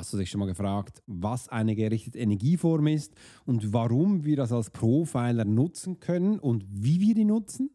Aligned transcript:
Hast 0.00 0.14
du 0.14 0.16
dich 0.16 0.30
schon 0.30 0.38
mal 0.38 0.46
gefragt, 0.46 1.02
was 1.06 1.50
eine 1.50 1.76
gerichtete 1.76 2.18
Energieform 2.20 2.86
ist 2.86 3.12
und 3.44 3.74
warum 3.74 4.24
wir 4.24 4.34
das 4.34 4.50
als 4.50 4.70
Profiler 4.70 5.44
nutzen 5.44 6.00
können 6.00 6.38
und 6.38 6.64
wie 6.70 7.02
wir 7.02 7.14
die 7.14 7.26
nutzen? 7.26 7.68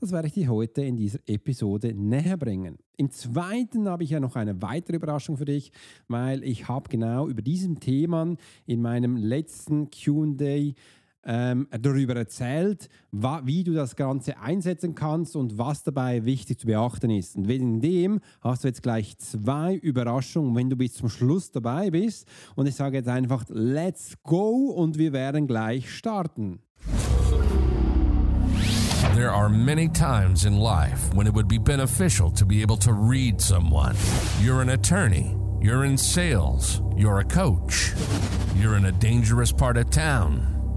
Das 0.00 0.10
werde 0.10 0.28
ich 0.28 0.32
dir 0.32 0.48
heute 0.48 0.80
in 0.80 0.96
dieser 0.96 1.18
Episode 1.26 1.92
näher 1.92 2.38
bringen. 2.38 2.78
Im 2.96 3.10
zweiten 3.10 3.90
habe 3.90 4.04
ich 4.04 4.08
ja 4.08 4.20
noch 4.20 4.36
eine 4.36 4.62
weitere 4.62 4.96
Überraschung 4.96 5.36
für 5.36 5.44
dich, 5.44 5.70
weil 6.08 6.42
ich 6.44 6.66
habe 6.66 6.88
genau 6.88 7.28
über 7.28 7.42
diesem 7.42 7.78
Thema 7.78 8.36
in 8.64 8.80
meinem 8.80 9.18
letzten 9.18 9.90
Q&A 9.90 10.72
ähm, 11.24 11.68
darüber 11.70 12.16
erzählt, 12.16 12.88
wie 13.12 13.64
du 13.64 13.72
das 13.72 13.96
Ganze 13.96 14.38
einsetzen 14.38 14.94
kannst 14.94 15.36
und 15.36 15.58
was 15.58 15.82
dabei 15.82 16.24
wichtig 16.24 16.58
zu 16.58 16.66
beachten 16.66 17.10
ist. 17.10 17.36
Und 17.36 17.48
wegen 17.48 17.80
dem 17.80 18.20
hast 18.40 18.64
du 18.64 18.68
jetzt 18.68 18.82
gleich 18.82 19.18
zwei 19.18 19.74
Überraschungen, 19.74 20.54
wenn 20.54 20.70
du 20.70 20.76
bis 20.76 20.94
zum 20.94 21.08
Schluss 21.08 21.50
dabei 21.50 21.90
bist. 21.90 22.26
Und 22.54 22.66
ich 22.66 22.74
sage 22.74 22.98
jetzt 22.98 23.08
einfach, 23.08 23.44
let's 23.48 24.14
go 24.22 24.70
und 24.70 24.98
wir 24.98 25.12
werden 25.12 25.46
gleich 25.46 25.90
starten. 25.90 26.60
There 29.14 29.32
are 29.32 29.50
many 29.50 29.88
times 29.88 30.44
in 30.44 30.56
life 30.56 31.14
when 31.14 31.26
it 31.26 31.34
would 31.34 31.48
be 31.48 31.58
beneficial 31.58 32.30
to 32.32 32.46
be 32.46 32.62
able 32.62 32.78
to 32.78 32.92
read 32.92 33.40
someone. 33.40 33.94
You're 34.40 34.62
an 34.62 34.70
attorney. 34.70 35.36
You're 35.60 35.84
in 35.84 35.98
sales. 35.98 36.80
You're 36.96 37.18
a 37.18 37.24
coach. 37.24 37.92
You're 38.56 38.76
in 38.76 38.86
a 38.86 38.92
dangerous 38.92 39.52
part 39.52 39.76
of 39.76 39.90
town 39.90 40.59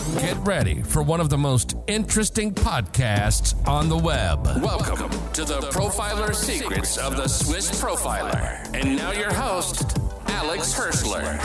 Get 0.00 0.38
ready 0.46 0.82
for 0.82 1.02
one 1.02 1.20
of 1.20 1.28
the 1.28 1.36
most 1.36 1.76
interesting 1.86 2.54
podcasts 2.54 3.54
on 3.68 3.90
the 3.90 3.96
web. 3.96 4.42
Welcome 4.62 5.10
to 5.34 5.44
the 5.44 5.60
Profiler 5.70 6.34
Secrets 6.34 6.96
of 6.96 7.16
the 7.16 7.28
Swiss 7.28 7.70
Profiler. 7.78 8.64
And 8.74 8.96
now 8.96 9.12
your 9.12 9.30
host, 9.32 9.98
Alex 10.26 10.72
Hirschler. 10.72 11.38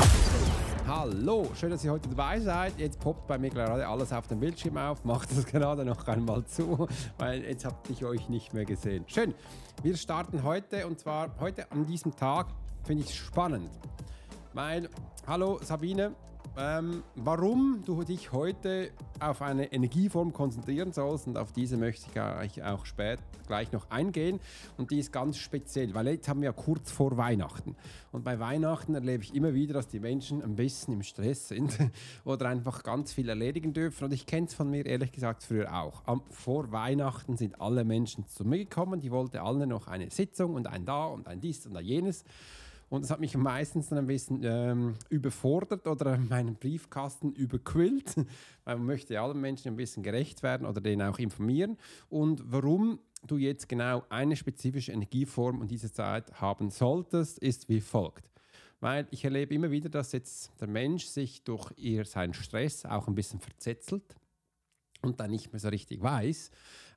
Hallo, 0.88 1.52
schön, 1.60 1.70
dass 1.70 1.84
ihr 1.84 1.92
heute 1.92 2.08
dabei 2.08 2.40
seid. 2.40 2.80
Jetzt 2.80 2.98
poppt 3.02 3.28
bei 3.28 3.38
mir 3.38 3.50
gerade 3.50 3.86
alles 3.86 4.14
auf 4.14 4.28
dem 4.28 4.40
Bildschirm 4.40 4.78
auf. 4.78 5.04
Macht 5.04 5.32
das 5.32 5.46
gerade 5.46 5.84
noch 5.84 6.08
einmal 6.08 6.46
zu, 6.46 6.88
weil 7.18 7.44
jetzt 7.44 7.66
habe 7.66 7.76
ich 7.90 8.06
euch 8.06 8.30
nicht 8.30 8.54
mehr 8.54 8.64
gesehen. 8.64 9.04
Schön. 9.08 9.36
Wir 9.84 9.98
starten 9.98 10.44
heute 10.44 10.88
und 10.88 10.98
zwar 10.98 11.30
heute 11.42 11.70
an 11.74 11.86
diesem 11.86 12.16
Tag 12.16 12.48
finde 12.86 13.04
ich 13.04 13.14
spannend. 13.16 13.70
Weil, 14.54 14.90
hallo 15.28 15.60
Sabine, 15.62 16.16
ähm, 16.58 17.04
warum 17.16 17.84
du 17.86 18.04
dich 18.04 18.32
heute 18.32 18.92
auf 19.20 19.42
eine 19.42 19.72
Energieform 19.74 20.32
konzentrieren 20.32 20.92
sollst 20.94 21.28
und 21.28 21.38
auf 21.38 21.52
diese 21.52 21.78
möchte 21.78 22.08
ich 22.46 22.64
auch 22.64 22.86
später 22.86 23.22
gleich 23.48 23.72
noch 23.72 23.90
eingehen. 23.90 24.40
Und 24.78 24.92
die 24.92 25.00
ist 25.00 25.12
ganz 25.12 25.38
speziell, 25.38 25.94
weil 25.94 26.08
jetzt 26.08 26.28
haben 26.28 26.42
wir 26.42 26.50
ja 26.50 26.54
kurz 26.54 26.92
vor 26.92 27.18
Weihnachten. 27.18 27.76
Und 28.12 28.24
bei 28.24 28.40
Weihnachten 28.40 28.96
erlebe 28.96 29.24
ich 29.24 29.36
immer 29.36 29.54
wieder, 29.54 29.74
dass 29.74 29.88
die 29.88 30.00
Menschen 30.00 30.42
ein 30.42 30.56
bisschen 30.56 30.94
im 30.94 31.04
Stress 31.04 31.50
sind 31.50 31.78
oder 32.24 32.50
einfach 32.50 32.84
ganz 32.84 33.14
viel 33.14 33.30
erledigen 33.30 33.74
dürfen. 33.74 34.06
Und 34.06 34.14
ich 34.14 34.26
kenne 34.26 34.48
es 34.48 34.54
von 34.54 34.70
mir 34.70 34.86
ehrlich 34.86 35.12
gesagt 35.12 35.44
früher 35.44 35.74
auch. 35.74 36.04
vor 36.30 36.72
Weihnachten 36.72 37.38
sind 37.38 37.62
alle 37.62 37.84
Menschen 37.84 38.28
zu 38.28 38.46
mir 38.46 38.60
gekommen, 38.60 39.00
die 39.00 39.12
wollten 39.12 39.38
alle 39.38 39.68
noch 39.68 39.88
eine 39.88 40.10
Sitzung 40.10 40.56
und 40.56 40.68
ein 40.68 40.86
da 40.86 41.06
und 41.06 41.28
ein 41.28 41.42
dies 41.42 41.66
und 41.66 41.76
ein 41.76 41.86
jenes 41.86 42.24
und 42.90 43.04
das 43.04 43.12
hat 43.12 43.20
mich 43.20 43.36
meistens 43.36 43.90
dann 43.90 44.00
ein 44.00 44.08
bisschen 44.08 44.42
ähm, 44.44 44.96
überfordert 45.10 45.88
oder 45.88 46.18
meinen 46.30 46.56
Briefkasten 46.56 47.32
überquillt, 47.34 48.16
weil 48.64 48.78
man 48.78 48.86
möchte 48.86 49.20
allen 49.20 49.42
Menschen 49.42 49.70
ein 49.70 49.76
bisschen 49.76 50.04
gerecht 50.04 50.44
werden 50.44 50.68
oder 50.68 50.82
denen 50.82 51.02
auch 51.02 51.20
informieren. 51.20 51.78
Und 52.10 52.44
warum 52.52 53.00
du 53.26 53.38
jetzt 53.38 53.68
genau 53.68 54.04
eine 54.10 54.36
spezifische 54.36 54.92
Energieform 54.92 55.62
in 55.62 55.68
dieser 55.68 55.92
Zeit 55.92 56.40
haben 56.40 56.70
solltest, 56.70 57.40
ist 57.40 57.70
wie 57.70 57.82
folgt. 57.82 58.30
Weil 58.82 59.08
ich 59.10 59.24
erlebe 59.24 59.56
immer 59.56 59.72
wieder, 59.72 59.90
dass 59.90 60.12
jetzt 60.12 60.52
der 60.60 60.68
Mensch 60.68 61.06
sich 61.06 61.44
durch 61.44 61.72
seinen 62.04 62.34
Stress 62.34 62.86
auch 62.86 63.08
ein 63.08 63.16
bisschen 63.16 63.40
verzettelt 63.40 64.16
und 65.06 65.20
dann 65.20 65.32
nicht 65.32 65.52
mehr 65.52 65.60
so 65.60 65.70
richtig 65.70 66.02
weiß, 66.02 66.52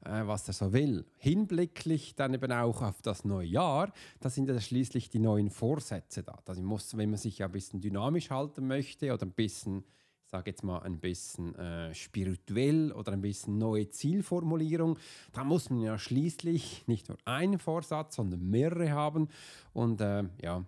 äh, 0.04 0.26
was 0.26 0.48
er 0.48 0.54
so 0.54 0.72
will. 0.72 1.04
Hinblicklich 1.18 2.14
dann 2.14 2.34
eben 2.34 2.52
auch 2.52 2.82
auf 2.82 3.02
das 3.02 3.24
neue 3.24 3.46
Jahr, 3.46 3.92
da 4.20 4.30
sind 4.30 4.48
ja 4.48 4.60
schließlich 4.60 5.10
die 5.10 5.18
neuen 5.18 5.50
Vorsätze 5.50 6.22
da. 6.22 6.38
Also 6.46 6.62
muss, 6.62 6.96
wenn 6.96 7.10
man 7.10 7.18
sich 7.18 7.38
ja 7.38 7.46
ein 7.46 7.52
bisschen 7.52 7.80
dynamisch 7.80 8.30
halten 8.30 8.66
möchte 8.66 9.12
oder 9.12 9.26
ein 9.26 9.32
bisschen, 9.32 9.84
ich 10.24 10.30
sage 10.30 10.50
jetzt 10.50 10.64
mal 10.64 10.80
ein 10.80 11.00
bisschen 11.00 11.54
äh, 11.56 11.94
spirituell 11.94 12.92
oder 12.92 13.12
ein 13.12 13.20
bisschen 13.20 13.58
neue 13.58 13.88
Zielformulierung, 13.88 14.98
da 15.32 15.44
muss 15.44 15.70
man 15.70 15.80
ja 15.80 15.98
schließlich 15.98 16.86
nicht 16.86 17.08
nur 17.08 17.18
einen 17.24 17.58
Vorsatz, 17.58 18.16
sondern 18.16 18.48
mehrere 18.48 18.92
haben. 18.92 19.28
Und 19.72 20.00
äh, 20.00 20.24
ja, 20.42 20.64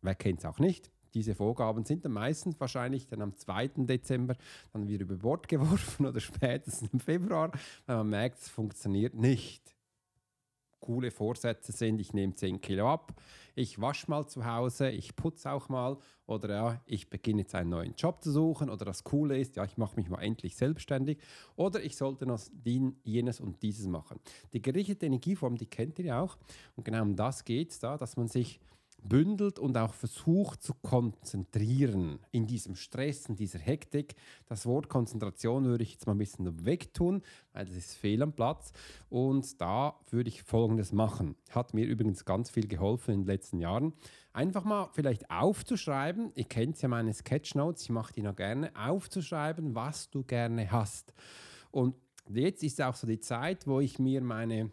wer 0.00 0.14
kennt 0.14 0.40
es 0.40 0.44
auch 0.44 0.58
nicht? 0.58 0.90
Diese 1.14 1.34
Vorgaben 1.34 1.84
sind 1.84 2.04
dann 2.04 2.12
meistens 2.12 2.58
wahrscheinlich 2.60 3.06
dann 3.06 3.22
am 3.22 3.34
2. 3.34 3.68
Dezember 3.76 4.36
dann 4.72 4.88
wieder 4.88 5.02
über 5.02 5.16
Bord 5.16 5.48
geworfen 5.48 6.06
oder 6.06 6.20
spätestens 6.20 6.92
im 6.92 7.00
Februar, 7.00 7.52
weil 7.86 7.96
man 7.96 8.10
merkt, 8.10 8.38
es 8.38 8.48
funktioniert 8.48 9.14
nicht. 9.14 9.74
Coole 10.82 11.12
Vorsätze 11.12 11.70
sind, 11.72 12.00
ich 12.00 12.12
nehme 12.12 12.34
10 12.34 12.60
Kilo 12.60 12.88
ab, 12.88 13.14
ich 13.54 13.80
wasche 13.80 14.10
mal 14.10 14.26
zu 14.26 14.44
Hause, 14.44 14.90
ich 14.90 15.14
putze 15.14 15.52
auch 15.52 15.68
mal 15.68 15.96
oder 16.26 16.54
ja, 16.54 16.80
ich 16.86 17.08
beginne 17.08 17.42
jetzt 17.42 17.54
einen 17.54 17.70
neuen 17.70 17.94
Job 17.94 18.22
zu 18.22 18.32
suchen 18.32 18.68
oder 18.68 18.84
das 18.84 19.04
Coole 19.04 19.38
ist, 19.38 19.54
ja, 19.54 19.64
ich 19.64 19.78
mache 19.78 19.94
mich 19.94 20.10
mal 20.10 20.20
endlich 20.20 20.56
selbstständig 20.56 21.18
oder 21.54 21.82
ich 21.82 21.96
sollte 21.96 22.26
noch 22.26 22.40
jenes 23.04 23.40
und 23.40 23.62
dieses 23.62 23.86
machen. 23.86 24.18
Die 24.52 24.60
gerichtete 24.60 25.06
Energieform, 25.06 25.56
die 25.56 25.66
kennt 25.66 26.00
ihr 26.00 26.06
ja 26.06 26.20
auch 26.20 26.36
und 26.74 26.84
genau 26.84 27.02
um 27.02 27.14
das 27.14 27.44
geht 27.44 27.70
es 27.70 27.78
da, 27.78 27.96
dass 27.96 28.16
man 28.16 28.26
sich 28.26 28.58
bündelt 29.02 29.58
und 29.58 29.76
auch 29.76 29.94
versucht 29.94 30.62
zu 30.62 30.74
konzentrieren 30.74 32.20
in 32.30 32.46
diesem 32.46 32.76
Stress, 32.76 33.26
in 33.26 33.36
dieser 33.36 33.58
Hektik. 33.58 34.14
Das 34.46 34.66
Wort 34.66 34.88
Konzentration 34.88 35.64
würde 35.64 35.82
ich 35.82 35.92
jetzt 35.92 36.06
mal 36.06 36.14
ein 36.14 36.18
bisschen 36.18 36.64
wegtun, 36.64 37.22
weil 37.52 37.66
das 37.66 37.76
ist 37.76 37.94
fehl 37.94 38.22
am 38.22 38.32
Platz. 38.32 38.72
Und 39.08 39.60
da 39.60 39.98
würde 40.10 40.28
ich 40.28 40.42
Folgendes 40.42 40.92
machen. 40.92 41.36
Hat 41.50 41.74
mir 41.74 41.86
übrigens 41.86 42.24
ganz 42.24 42.50
viel 42.50 42.68
geholfen 42.68 43.14
in 43.14 43.20
den 43.20 43.26
letzten 43.26 43.58
Jahren. 43.58 43.92
Einfach 44.32 44.64
mal 44.64 44.88
vielleicht 44.92 45.30
aufzuschreiben, 45.30 46.32
ihr 46.34 46.44
kennt 46.44 46.80
ja 46.80 46.88
meine 46.88 47.12
Sketchnotes, 47.12 47.82
ich 47.82 47.90
mache 47.90 48.14
die 48.14 48.22
noch 48.22 48.36
gerne, 48.36 48.70
aufzuschreiben, 48.74 49.74
was 49.74 50.08
du 50.10 50.22
gerne 50.24 50.70
hast. 50.70 51.12
Und 51.70 51.96
jetzt 52.28 52.62
ist 52.62 52.80
auch 52.80 52.94
so 52.94 53.06
die 53.06 53.20
Zeit, 53.20 53.66
wo 53.66 53.80
ich 53.80 53.98
mir 53.98 54.22
meine 54.22 54.70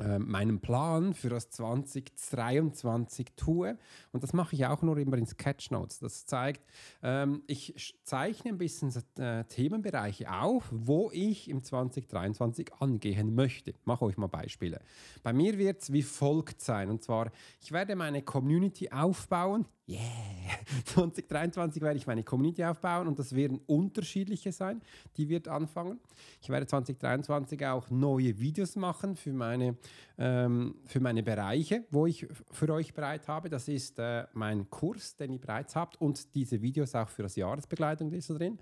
äh, 0.00 0.18
meinen 0.18 0.60
Plan 0.60 1.14
für 1.14 1.28
das 1.28 1.50
2023 1.50 3.28
tue. 3.36 3.76
Und 4.12 4.22
das 4.22 4.32
mache 4.32 4.54
ich 4.54 4.66
auch 4.66 4.82
nur 4.82 4.98
immer 4.98 5.18
in 5.18 5.26
Sketchnotes. 5.26 5.98
Das 5.98 6.26
zeigt, 6.26 6.62
ähm, 7.02 7.42
ich 7.46 7.98
zeichne 8.04 8.52
ein 8.52 8.58
bisschen 8.58 8.92
äh, 9.18 9.44
Themenbereiche 9.44 10.32
auf, 10.32 10.68
wo 10.70 11.10
ich 11.12 11.48
im 11.48 11.62
2023 11.62 12.72
angehen 12.80 13.34
möchte. 13.34 13.74
Mache 13.84 14.04
euch 14.04 14.16
mal 14.16 14.28
Beispiele. 14.28 14.80
Bei 15.22 15.32
mir 15.32 15.58
wird 15.58 15.82
es 15.82 15.92
wie 15.92 16.02
folgt 16.02 16.60
sein. 16.60 16.90
Und 16.90 17.02
zwar, 17.02 17.30
ich 17.60 17.72
werde 17.72 17.96
meine 17.96 18.22
Community 18.22 18.90
aufbauen 18.90 19.66
yeah, 19.88 20.00
2023 20.86 21.82
werde 21.82 21.98
ich 21.98 22.06
meine 22.06 22.22
Community 22.22 22.64
aufbauen 22.64 23.06
und 23.06 23.18
das 23.18 23.34
werden 23.34 23.60
unterschiedliche 23.66 24.52
sein, 24.52 24.80
die 25.16 25.28
wird 25.28 25.48
anfangen. 25.48 26.00
Ich 26.40 26.48
werde 26.48 26.66
2023 26.66 27.66
auch 27.66 27.90
neue 27.90 28.38
Videos 28.38 28.76
machen 28.76 29.16
für 29.16 29.32
meine, 29.32 29.76
ähm, 30.18 30.76
für 30.86 31.00
meine 31.00 31.22
Bereiche, 31.22 31.84
wo 31.90 32.06
ich 32.06 32.26
für 32.50 32.72
euch 32.72 32.94
bereit 32.94 33.28
habe. 33.28 33.48
Das 33.48 33.68
ist 33.68 33.98
äh, 33.98 34.24
mein 34.32 34.70
Kurs, 34.70 35.16
den 35.16 35.32
ihr 35.32 35.40
bereits 35.40 35.76
habt 35.76 36.00
und 36.00 36.34
diese 36.34 36.62
Videos 36.62 36.94
auch 36.94 37.08
für 37.08 37.22
das 37.22 37.36
Jahresbegleitung, 37.36 38.10
die 38.10 38.18
ist 38.18 38.30
da 38.30 38.34
drin. 38.34 38.58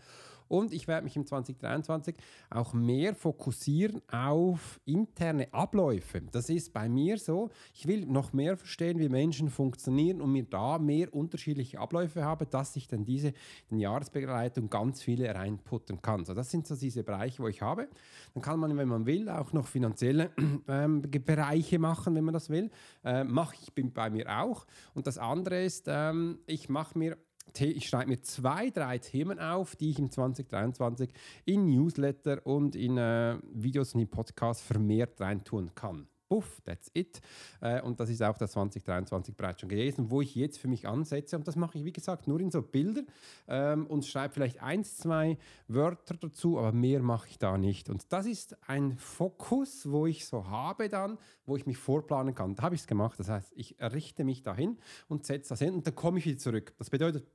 Und 0.51 0.73
ich 0.73 0.89
werde 0.89 1.05
mich 1.05 1.15
im 1.15 1.25
2023 1.25 2.17
auch 2.51 2.73
mehr 2.73 3.15
fokussieren 3.15 4.03
auf 4.11 4.81
interne 4.85 5.47
Abläufe. 5.55 6.23
Das 6.33 6.51
ist 6.51 6.73
bei 6.73 6.89
mir 6.89 7.19
so. 7.19 7.51
Ich 7.73 7.87
will 7.87 8.05
noch 8.05 8.33
mehr 8.33 8.57
verstehen, 8.57 8.99
wie 8.99 9.09
Menschen 9.09 9.49
funktionieren 9.49 10.21
und 10.21 10.33
mir 10.33 10.43
da 10.43 10.79
mehr 10.79 11.15
unterschiedliche 11.15 11.79
Abläufe 11.79 12.25
habe, 12.25 12.47
dass 12.47 12.75
ich 12.75 12.89
dann 12.89 13.05
diese 13.05 13.33
in 13.71 13.79
Jahresbegleitung 13.79 14.69
ganz 14.69 15.05
viele 15.05 15.33
reinputten 15.33 16.03
kann. 16.03 16.25
So, 16.25 16.35
das 16.35 16.51
sind 16.51 16.67
so 16.67 16.75
diese 16.75 17.05
Bereiche, 17.05 17.45
wo 17.45 17.47
ich 17.47 17.63
habe. 17.63 17.87
Dann 18.35 18.43
kann 18.43 18.59
man, 18.59 18.77
wenn 18.77 18.89
man 18.89 19.07
will, 19.07 19.29
auch 19.29 19.53
noch 19.53 19.69
finanzielle 19.69 20.33
ähm, 20.69 21.03
Bereiche 21.03 21.79
machen, 21.79 22.17
wenn 22.17 22.25
man 22.25 22.35
das 22.35 22.51
will. 22.51 22.73
Äh, 23.05 23.23
mache 23.23 23.55
ich 23.55 23.73
bei 23.95 24.11
mir 24.11 24.29
auch. 24.29 24.67
Und 24.95 25.07
das 25.07 25.17
andere 25.17 25.63
ist, 25.63 25.85
ähm, 25.87 26.41
ich 26.47 26.69
mache 26.69 26.99
mir 26.99 27.17
ich 27.59 27.89
schreibe 27.89 28.11
mir 28.11 28.23
zwei, 28.23 28.71
drei 28.71 28.99
Themen 28.99 29.39
auf, 29.39 29.77
die 29.77 29.91
ich 29.91 29.99
im 29.99 30.11
2023 30.11 31.11
in 31.45 31.67
Newsletter 31.67 32.45
und 32.47 32.77
in 32.77 32.97
äh, 32.97 33.39
Videos 33.53 33.95
und 33.95 34.01
in 34.01 34.09
Podcasts 34.09 34.63
vermehrt 34.63 35.21
reintun 35.21 35.75
kann. 35.75 36.07
Buff, 36.31 36.61
that's 36.65 36.91
it. 36.95 37.21
Äh, 37.61 37.83
und 37.83 37.99
das 37.99 38.09
ist 38.09 38.23
auch 38.23 38.39
das 38.39 38.53
2023 38.53 39.35
bereits 39.35 39.61
schon 39.61 39.69
gewesen, 39.69 40.11
wo 40.11 40.23
ich 40.23 40.37
jetzt 40.37 40.59
für 40.59 40.69
mich 40.69 40.87
ansetze. 40.87 41.37
Und 41.37 41.47
das 41.49 41.57
mache 41.57 41.77
ich, 41.77 41.85
wie 41.85 41.93
gesagt, 41.93 42.29
nur 42.29 42.39
in 42.39 42.53
so 42.53 42.63
Bilder 42.63 43.03
ähm, 43.49 43.87
und 43.89 44.07
schreibe 44.07 44.35
vielleicht 44.35 44.63
eins, 44.63 44.97
zwei 44.97 45.39
Wörter 45.67 46.15
dazu, 46.15 46.57
aber 46.57 46.71
mehr 46.71 47.03
mache 47.03 47.29
ich 47.29 47.39
da 47.41 47.59
nicht. 47.59 47.91
Und 47.91 48.13
das 48.13 48.27
ist 48.27 48.57
ein 48.69 48.97
Fokus, 48.97 49.91
wo 49.91 50.07
ich 50.07 50.25
so 50.25 50.49
habe 50.49 50.89
dann, 50.89 51.19
wo 51.47 51.57
ich 51.57 51.67
mich 51.67 51.79
vorplanen 51.79 52.33
kann. 52.33 52.55
Da 52.55 52.63
habe 52.63 52.77
ich 52.77 52.83
es 52.83 52.87
gemacht. 52.87 53.19
Das 53.19 53.29
heißt, 53.29 53.53
ich 53.57 53.77
richte 53.81 54.23
mich 54.23 54.45
dahin 54.45 54.79
und 55.09 55.27
setze 55.27 55.49
das 55.49 55.59
hin 55.59 55.75
und 55.75 55.87
dann 55.87 55.97
komme 55.97 56.21
ich 56.21 56.27
wieder 56.27 56.39
zurück. 56.39 56.75
Das 56.79 56.91
bedeutet, 56.91 57.27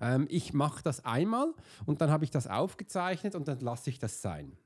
ähm, 0.00 0.26
ich 0.30 0.52
mache 0.52 0.82
das 0.82 1.04
einmal 1.04 1.54
und 1.86 2.00
dann 2.00 2.10
habe 2.10 2.24
ich 2.24 2.30
das 2.30 2.46
aufgezeichnet 2.46 3.34
und 3.34 3.48
dann 3.48 3.60
lasse 3.60 3.90
ich 3.90 3.98
das 3.98 4.22
sein. 4.22 4.56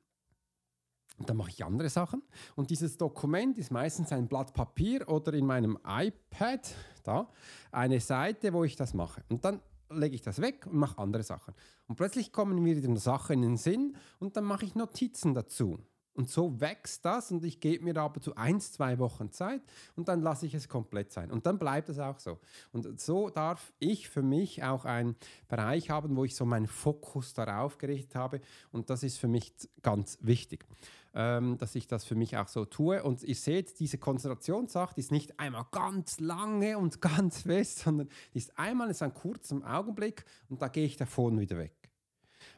Und 1.19 1.29
dann 1.29 1.37
mache 1.37 1.51
ich 1.51 1.65
andere 1.65 1.91
Sachen. 1.91 2.23
Und 2.57 2.71
dieses 2.71 2.97
Dokument 2.97 3.59
ist 3.59 3.71
meistens 3.71 4.11
ein 4.11 4.27
Blatt 4.27 4.55
Papier 4.55 5.07
oder 5.09 5.35
in 5.35 5.47
meinem 5.47 5.79
iPad, 5.87 6.75
da, 7.03 7.29
eine 7.71 8.01
Seite, 8.01 8.55
wo 8.55 8.65
ich 8.65 8.75
das 8.75 8.95
mache. 8.95 9.23
Und 9.29 9.45
dann 9.45 9.61
lege 9.91 10.15
ich 10.15 10.23
das 10.23 10.41
weg 10.41 10.67
und 10.67 10.79
mache 10.79 10.99
andere 10.99 11.23
Sachen. 11.23 11.55
Und 11.89 11.97
plötzlich 11.97 12.33
kommen 12.33 12.63
mir 12.63 12.77
wieder 12.77 12.97
Sachen 12.97 13.35
in 13.35 13.43
den 13.43 13.57
Sinn 13.57 13.97
und 14.19 14.37
dann 14.37 14.45
mache 14.45 14.65
ich 14.65 14.75
Notizen 14.75 15.35
dazu. 15.35 15.79
Und 16.21 16.29
so 16.29 16.61
wächst 16.61 17.03
das 17.07 17.33
und 17.33 17.43
ich 17.47 17.61
gebe 17.61 17.83
mir 17.83 17.97
aber 17.97 18.21
zu 18.21 18.37
eins, 18.37 18.73
zwei 18.73 18.99
Wochen 18.99 19.33
Zeit 19.33 19.63
und 19.97 20.07
dann 20.07 20.21
lasse 20.21 20.45
ich 20.45 20.53
es 20.53 20.69
komplett 20.69 21.13
sein. 21.13 21.31
Und 21.31 21.47
dann 21.47 21.59
bleibt 21.59 21.89
es 21.89 21.99
auch 21.99 22.19
so. 22.19 22.39
Und 22.73 23.01
so 23.01 23.31
darf 23.31 23.73
ich 23.79 24.07
für 24.11 24.21
mich 24.21 24.63
auch 24.63 24.85
einen 24.85 25.17
Bereich 25.49 25.89
haben, 25.89 26.15
wo 26.17 26.27
ich 26.27 26.37
so 26.37 26.45
meinen 26.45 26.67
Fokus 26.67 27.33
darauf 27.33 27.79
gerichtet 27.79 28.17
habe. 28.17 28.43
Und 28.71 28.91
das 28.91 29.03
ist 29.03 29.17
für 29.17 29.29
mich 29.29 29.55
ganz 29.81 30.19
wichtig 30.21 30.67
ähm, 31.15 31.59
dass 31.59 31.75
ich 31.75 31.87
das 31.87 32.05
für 32.05 32.15
mich 32.15 32.37
auch 32.37 32.49
so 32.49 32.65
tue. 32.65 33.03
Und 33.03 33.25
ihr 33.25 33.35
seht, 33.35 33.81
diese 33.81 33.99
Konzentrationssache 33.99 34.95
die 34.95 35.01
ist 35.01 35.11
nicht 35.11 35.41
einmal 35.41 35.65
ganz 35.73 36.21
lange 36.21 36.79
und 36.79 37.01
ganz 37.01 37.43
fest, 37.43 37.81
sondern 37.81 38.09
die 38.35 38.39
ist 38.39 38.57
einmal 38.59 38.91
ist 38.91 39.03
ein 39.03 39.15
kurzer 39.15 39.61
Augenblick 39.67 40.25
und 40.51 40.63
da 40.63 40.69
gehe 40.69 40.85
ich 40.85 40.97
davon 40.97 41.41
wieder 41.41 41.57
weg. 41.57 41.80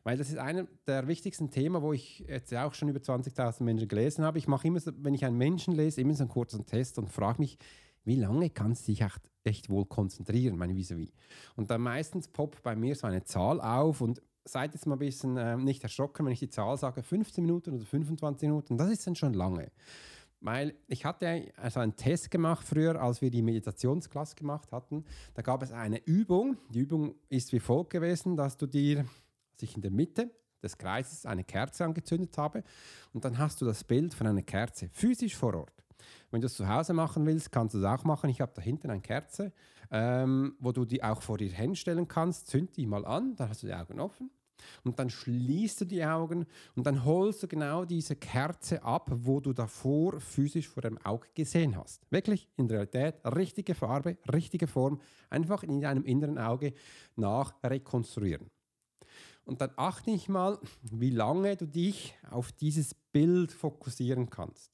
Weil 0.04 0.16
das 0.16 0.31
ist 0.31 0.38
einer 0.38 0.66
der 0.87 1.06
wichtigsten 1.06 1.50
Themen, 1.50 1.81
wo 1.81 1.93
ich 1.93 2.20
jetzt 2.20 2.52
auch 2.54 2.75
schon 2.75 2.88
über 2.88 2.99
20.000 2.99 3.62
Menschen 3.62 3.88
gelesen 3.88 4.25
habe. 4.25 4.38
Ich 4.38 4.49
mache 4.49 4.66
immer, 4.66 4.81
so, 4.81 4.90
wenn 4.96 5.14
ich 5.14 5.25
einen 5.25 5.38
Menschen 5.38 5.75
lese, 5.75 6.00
immer 6.00 6.14
so 6.14 6.25
einen 6.25 6.31
kurzen 6.31 6.66
Test 6.66 6.99
und 6.99 7.08
frage 7.08 7.40
mich, 7.40 7.58
wie 8.04 8.16
lange 8.16 8.50
kannst 8.50 8.88
du 8.88 8.93
dich 8.93 9.02
echt, 9.02 9.31
echt 9.44 9.70
wohl 9.70 9.87
konzentrieren, 9.87 10.56
meine 10.56 10.75
vis 10.75 10.90
-vis. 10.90 11.12
Und 11.54 11.70
dann 11.70 11.82
meistens 11.82 12.26
poppt 12.28 12.62
bei 12.62 12.75
mir 12.75 12.96
so 12.96 13.06
eine 13.06 13.22
Zahl 13.22 13.60
auf 13.60 14.00
und 14.00 14.20
seid 14.44 14.75
jetzt 14.75 14.87
mal 14.87 14.96
ein 14.96 14.99
bisschen 14.99 15.37
äh, 15.37 15.56
nicht 15.56 15.82
erschrocken, 15.84 16.26
wenn 16.26 16.32
ich 16.32 16.40
die 16.40 16.48
Zahl 16.48 16.76
sage, 16.76 17.02
15 17.02 17.44
Minuten 17.44 17.75
oder 17.75 17.84
25 17.84 18.48
Minuten, 18.48 18.76
das 18.76 18.90
ist 18.90 19.06
dann 19.06 19.14
schon 19.14 19.34
lange. 19.34 19.70
Weil 20.40 20.75
ich 20.88 21.05
hatte 21.05 21.52
also 21.56 21.78
einen 21.78 21.94
Test 21.94 22.28
gemacht 22.28 22.66
früher, 22.66 23.00
als 23.00 23.22
wir 23.22 23.31
die 23.31 23.43
Meditationsklasse 23.43 24.34
gemacht 24.34 24.72
hatten. 24.72 25.05
Da 25.34 25.43
gab 25.43 25.62
es 25.62 25.70
eine 25.70 26.05
Übung. 26.05 26.56
Die 26.70 26.81
Übung 26.81 27.14
ist 27.28 27.52
wie 27.52 27.60
folgt 27.60 27.90
gewesen, 27.90 28.37
dass 28.37 28.56
du 28.56 28.66
dir 28.66 29.05
sich 29.62 29.76
in 29.76 29.82
der 29.82 29.90
Mitte 29.90 30.30
des 30.62 30.78
Kreises 30.78 31.26
eine 31.26 31.44
Kerze 31.44 31.84
angezündet 31.84 32.36
habe 32.38 32.62
und 33.12 33.24
dann 33.24 33.38
hast 33.38 33.60
du 33.60 33.64
das 33.64 33.82
Bild 33.84 34.14
von 34.14 34.26
einer 34.26 34.42
Kerze 34.42 34.88
physisch 34.92 35.36
vor 35.36 35.54
Ort. 35.54 35.82
Wenn 36.30 36.40
du 36.40 36.46
es 36.46 36.54
zu 36.54 36.68
Hause 36.68 36.92
machen 36.92 37.24
willst, 37.26 37.52
kannst 37.52 37.74
du 37.74 37.78
es 37.78 37.84
auch 37.84 38.04
machen. 38.04 38.30
Ich 38.30 38.40
habe 38.40 38.52
da 38.54 38.62
hinten 38.62 38.90
eine 38.90 39.00
Kerze, 39.00 39.52
ähm, 39.90 40.56
wo 40.58 40.72
du 40.72 40.84
die 40.84 41.02
auch 41.02 41.22
vor 41.22 41.38
dir 41.38 41.50
hinstellen 41.50 42.08
kannst. 42.08 42.48
Zünd 42.48 42.76
die 42.76 42.86
mal 42.86 43.04
an, 43.04 43.36
dann 43.36 43.48
hast 43.48 43.62
du 43.62 43.66
die 43.66 43.74
Augen 43.74 44.00
offen. 44.00 44.30
Und 44.84 44.98
dann 44.98 45.10
schließt 45.10 45.80
du 45.80 45.84
die 45.84 46.04
Augen 46.04 46.46
und 46.76 46.86
dann 46.86 47.04
holst 47.04 47.42
du 47.42 47.48
genau 47.48 47.84
diese 47.84 48.14
Kerze 48.14 48.82
ab, 48.82 49.10
wo 49.12 49.40
du 49.40 49.52
davor 49.52 50.20
physisch 50.20 50.68
vor 50.68 50.82
dem 50.82 50.98
Auge 50.98 51.28
gesehen 51.34 51.76
hast. 51.76 52.06
Wirklich 52.10 52.48
in 52.56 52.68
Realität, 52.68 53.16
richtige 53.24 53.74
Farbe, 53.74 54.18
richtige 54.32 54.68
Form, 54.68 55.00
einfach 55.30 55.64
in 55.64 55.80
deinem 55.80 56.04
inneren 56.04 56.38
Auge 56.38 56.74
nach 57.16 57.54
rekonstruieren. 57.64 58.50
Und 59.44 59.60
dann 59.60 59.70
achte 59.76 60.10
ich 60.10 60.28
mal, 60.28 60.58
wie 60.82 61.10
lange 61.10 61.56
du 61.56 61.66
dich 61.66 62.14
auf 62.30 62.52
dieses 62.52 62.94
Bild 62.94 63.52
fokussieren 63.52 64.30
kannst. 64.30 64.72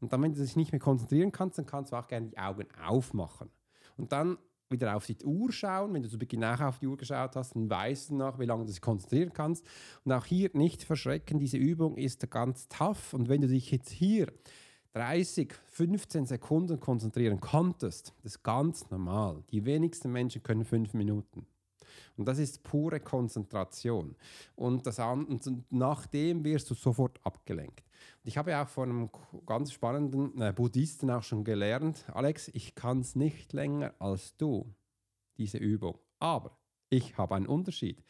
Und 0.00 0.12
dann, 0.12 0.22
wenn 0.22 0.34
du 0.34 0.42
dich 0.42 0.56
nicht 0.56 0.72
mehr 0.72 0.80
konzentrieren 0.80 1.32
kannst, 1.32 1.58
dann 1.58 1.66
kannst 1.66 1.92
du 1.92 1.96
auch 1.96 2.06
gerne 2.06 2.28
die 2.28 2.38
Augen 2.38 2.66
aufmachen. 2.78 3.50
Und 3.96 4.12
dann 4.12 4.36
wieder 4.68 4.96
auf 4.96 5.06
die 5.06 5.16
Uhr 5.24 5.52
schauen. 5.52 5.94
Wenn 5.94 6.02
du 6.02 6.08
zu 6.08 6.18
Beginn 6.18 6.40
nachher 6.40 6.68
auf 6.68 6.78
die 6.78 6.86
Uhr 6.86 6.96
geschaut 6.96 7.36
hast, 7.36 7.54
dann 7.54 7.70
weißt 7.70 8.10
du 8.10 8.16
nach, 8.16 8.38
wie 8.38 8.44
lange 8.44 8.64
du 8.64 8.72
dich 8.72 8.80
konzentrieren 8.80 9.32
kannst. 9.32 9.66
Und 10.04 10.12
auch 10.12 10.24
hier 10.24 10.50
nicht 10.54 10.82
verschrecken, 10.82 11.38
diese 11.38 11.56
Übung 11.56 11.96
ist 11.96 12.28
ganz 12.30 12.68
tough. 12.68 13.14
Und 13.14 13.28
wenn 13.28 13.40
du 13.40 13.48
dich 13.48 13.70
jetzt 13.70 13.90
hier 13.90 14.32
30, 14.94 15.54
15 15.66 16.26
Sekunden 16.26 16.80
konzentrieren 16.80 17.40
konntest, 17.40 18.14
das 18.22 18.36
ist 18.36 18.42
ganz 18.42 18.90
normal. 18.90 19.44
Die 19.50 19.64
wenigsten 19.64 20.10
Menschen 20.10 20.42
können 20.42 20.64
fünf 20.64 20.94
Minuten. 20.94 21.46
Und 22.16 22.26
das 22.26 22.38
ist 22.38 22.62
pure 22.62 23.00
Konzentration. 23.00 24.16
Und, 24.54 24.86
das, 24.86 24.98
und 24.98 25.64
nachdem 25.70 26.44
wirst 26.44 26.70
du 26.70 26.74
sofort 26.74 27.18
abgelenkt. 27.24 27.84
Und 28.22 28.28
ich 28.28 28.36
habe 28.36 28.58
auch 28.58 28.68
von 28.68 28.90
einem 28.90 29.10
ganz 29.46 29.72
spannenden 29.72 30.40
äh, 30.40 30.52
Buddhisten 30.52 31.10
auch 31.10 31.22
schon 31.22 31.44
gelernt, 31.44 32.04
Alex, 32.12 32.48
ich 32.48 32.74
kann 32.74 33.00
es 33.00 33.14
nicht 33.14 33.52
länger 33.52 33.94
als 33.98 34.36
du, 34.36 34.74
diese 35.36 35.58
Übung. 35.58 35.98
Aber 36.18 36.56
ich 36.90 37.16
habe 37.18 37.34
einen 37.34 37.46
Unterschied. 37.46 38.02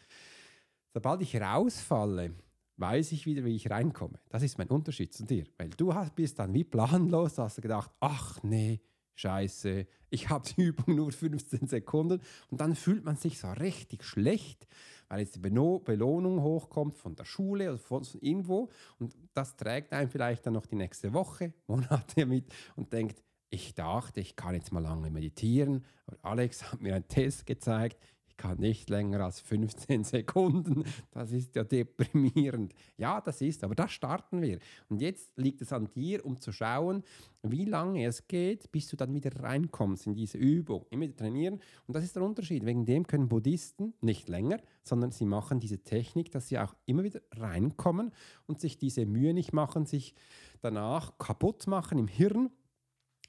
Sobald 0.95 1.23
ich 1.23 1.37
rausfalle, 1.41 2.35
weiß 2.77 3.13
ich 3.13 3.27
wieder, 3.27 3.45
wie 3.45 3.57
ich 3.57 3.71
reinkomme. 3.71 4.19
Das 4.29 4.43
ist 4.43 4.59
mein 4.59 4.69
Unterschied 4.69 5.13
zu 5.13 5.25
dir. 5.25 5.45
Weil 5.59 5.71
du 5.71 5.93
bist 6.15 6.39
dann 6.39 6.53
wie 6.55 6.65
planlos, 6.65 7.39
hast 7.39 7.59
du 7.59 7.63
gedacht, 7.63 7.91
ach 8.01 8.43
nee, 8.43 8.81
scheiße, 9.17 9.87
ich 10.11 10.29
habe 10.29 10.49
die 10.49 10.63
Übung 10.63 10.95
nur 10.95 11.11
15 11.11 11.67
Sekunden. 11.67 12.21
Und 12.51 12.61
dann 12.61 12.75
fühlt 12.75 13.05
man 13.05 13.17
sich 13.17 13.39
so 13.39 13.51
richtig 13.53 14.05
schlecht, 14.05 14.67
weil 15.09 15.21
jetzt 15.21 15.37
die 15.37 15.41
Belohnung 15.41 16.43
hochkommt 16.43 16.95
von 16.95 17.17
der 17.17 17.25
Schule 17.25 17.71
oder 17.71 17.79
von 17.79 18.05
irgendwo. 18.21 18.71
Und 18.99 19.15
das 19.35 19.57
trägt 19.57 19.93
einem 19.93 20.11
vielleicht 20.11 20.47
dann 20.47 20.55
noch 20.55 20.67
die 20.67 20.77
nächste 20.77 21.13
Woche, 21.13 21.53
Monate 21.67 22.27
mit 22.27 22.53
und 22.77 22.93
denkt, 22.93 23.23
ich 23.49 23.75
dachte, 23.75 24.21
ich 24.21 24.35
kann 24.37 24.55
jetzt 24.55 24.73
mal 24.73 24.83
lange 24.83 25.11
meditieren, 25.11 25.85
aber 26.07 26.19
Alex 26.23 26.73
hat 26.73 26.81
mir 26.81 26.97
einen 26.97 27.07
Test 27.07 27.47
gezeigt, 27.47 27.97
kann 28.37 28.59
nicht 28.59 28.91
länger 28.91 29.21
als 29.21 29.41
15 29.41 30.05
Sekunden. 30.05 30.85
Das 31.11 31.33
ist 31.33 31.55
ja 31.57 31.65
deprimierend. 31.65 32.75
Ja, 32.97 33.21
das 33.21 33.41
ist, 33.41 33.65
aber 33.65 33.75
da 33.75 33.89
starten 33.89 34.43
wir. 34.43 34.59
Und 34.89 35.01
jetzt 35.01 35.37
liegt 35.37 35.63
es 35.63 35.73
an 35.73 35.89
dir, 35.95 36.25
um 36.25 36.41
zu 36.41 36.53
schauen, 36.53 37.03
wie 37.43 37.65
lange 37.65 38.05
es 38.05 38.27
geht, 38.27 38.71
bis 38.73 38.89
du 38.89 38.97
dann 38.97 39.15
wieder 39.15 39.31
reinkommst 39.43 40.07
in 40.07 40.15
diese 40.15 40.39
Übung. 40.39 40.87
Immer 40.91 41.15
trainieren. 41.15 41.61
Und 41.87 41.95
das 41.95 42.05
ist 42.05 42.17
der 42.17 42.23
Unterschied. 42.23 42.65
Wegen 42.65 42.85
dem 42.85 43.07
können 43.07 43.29
Buddhisten 43.29 43.95
nicht 44.01 44.29
länger, 44.29 44.61
sondern 44.83 45.13
sie 45.13 45.27
machen 45.27 45.61
diese 45.61 45.79
Technik, 45.79 46.31
dass 46.31 46.49
sie 46.49 46.59
auch 46.59 46.75
immer 46.87 47.05
wieder 47.05 47.21
reinkommen 47.33 48.13
und 48.47 48.61
sich 48.61 48.79
diese 48.79 49.07
Mühe 49.07 49.35
nicht 49.35 49.53
machen, 49.53 49.87
sich 49.87 50.15
danach 50.61 51.19
kaputt 51.19 51.67
machen 51.67 51.99
im 51.99 52.09
Hirn 52.09 52.51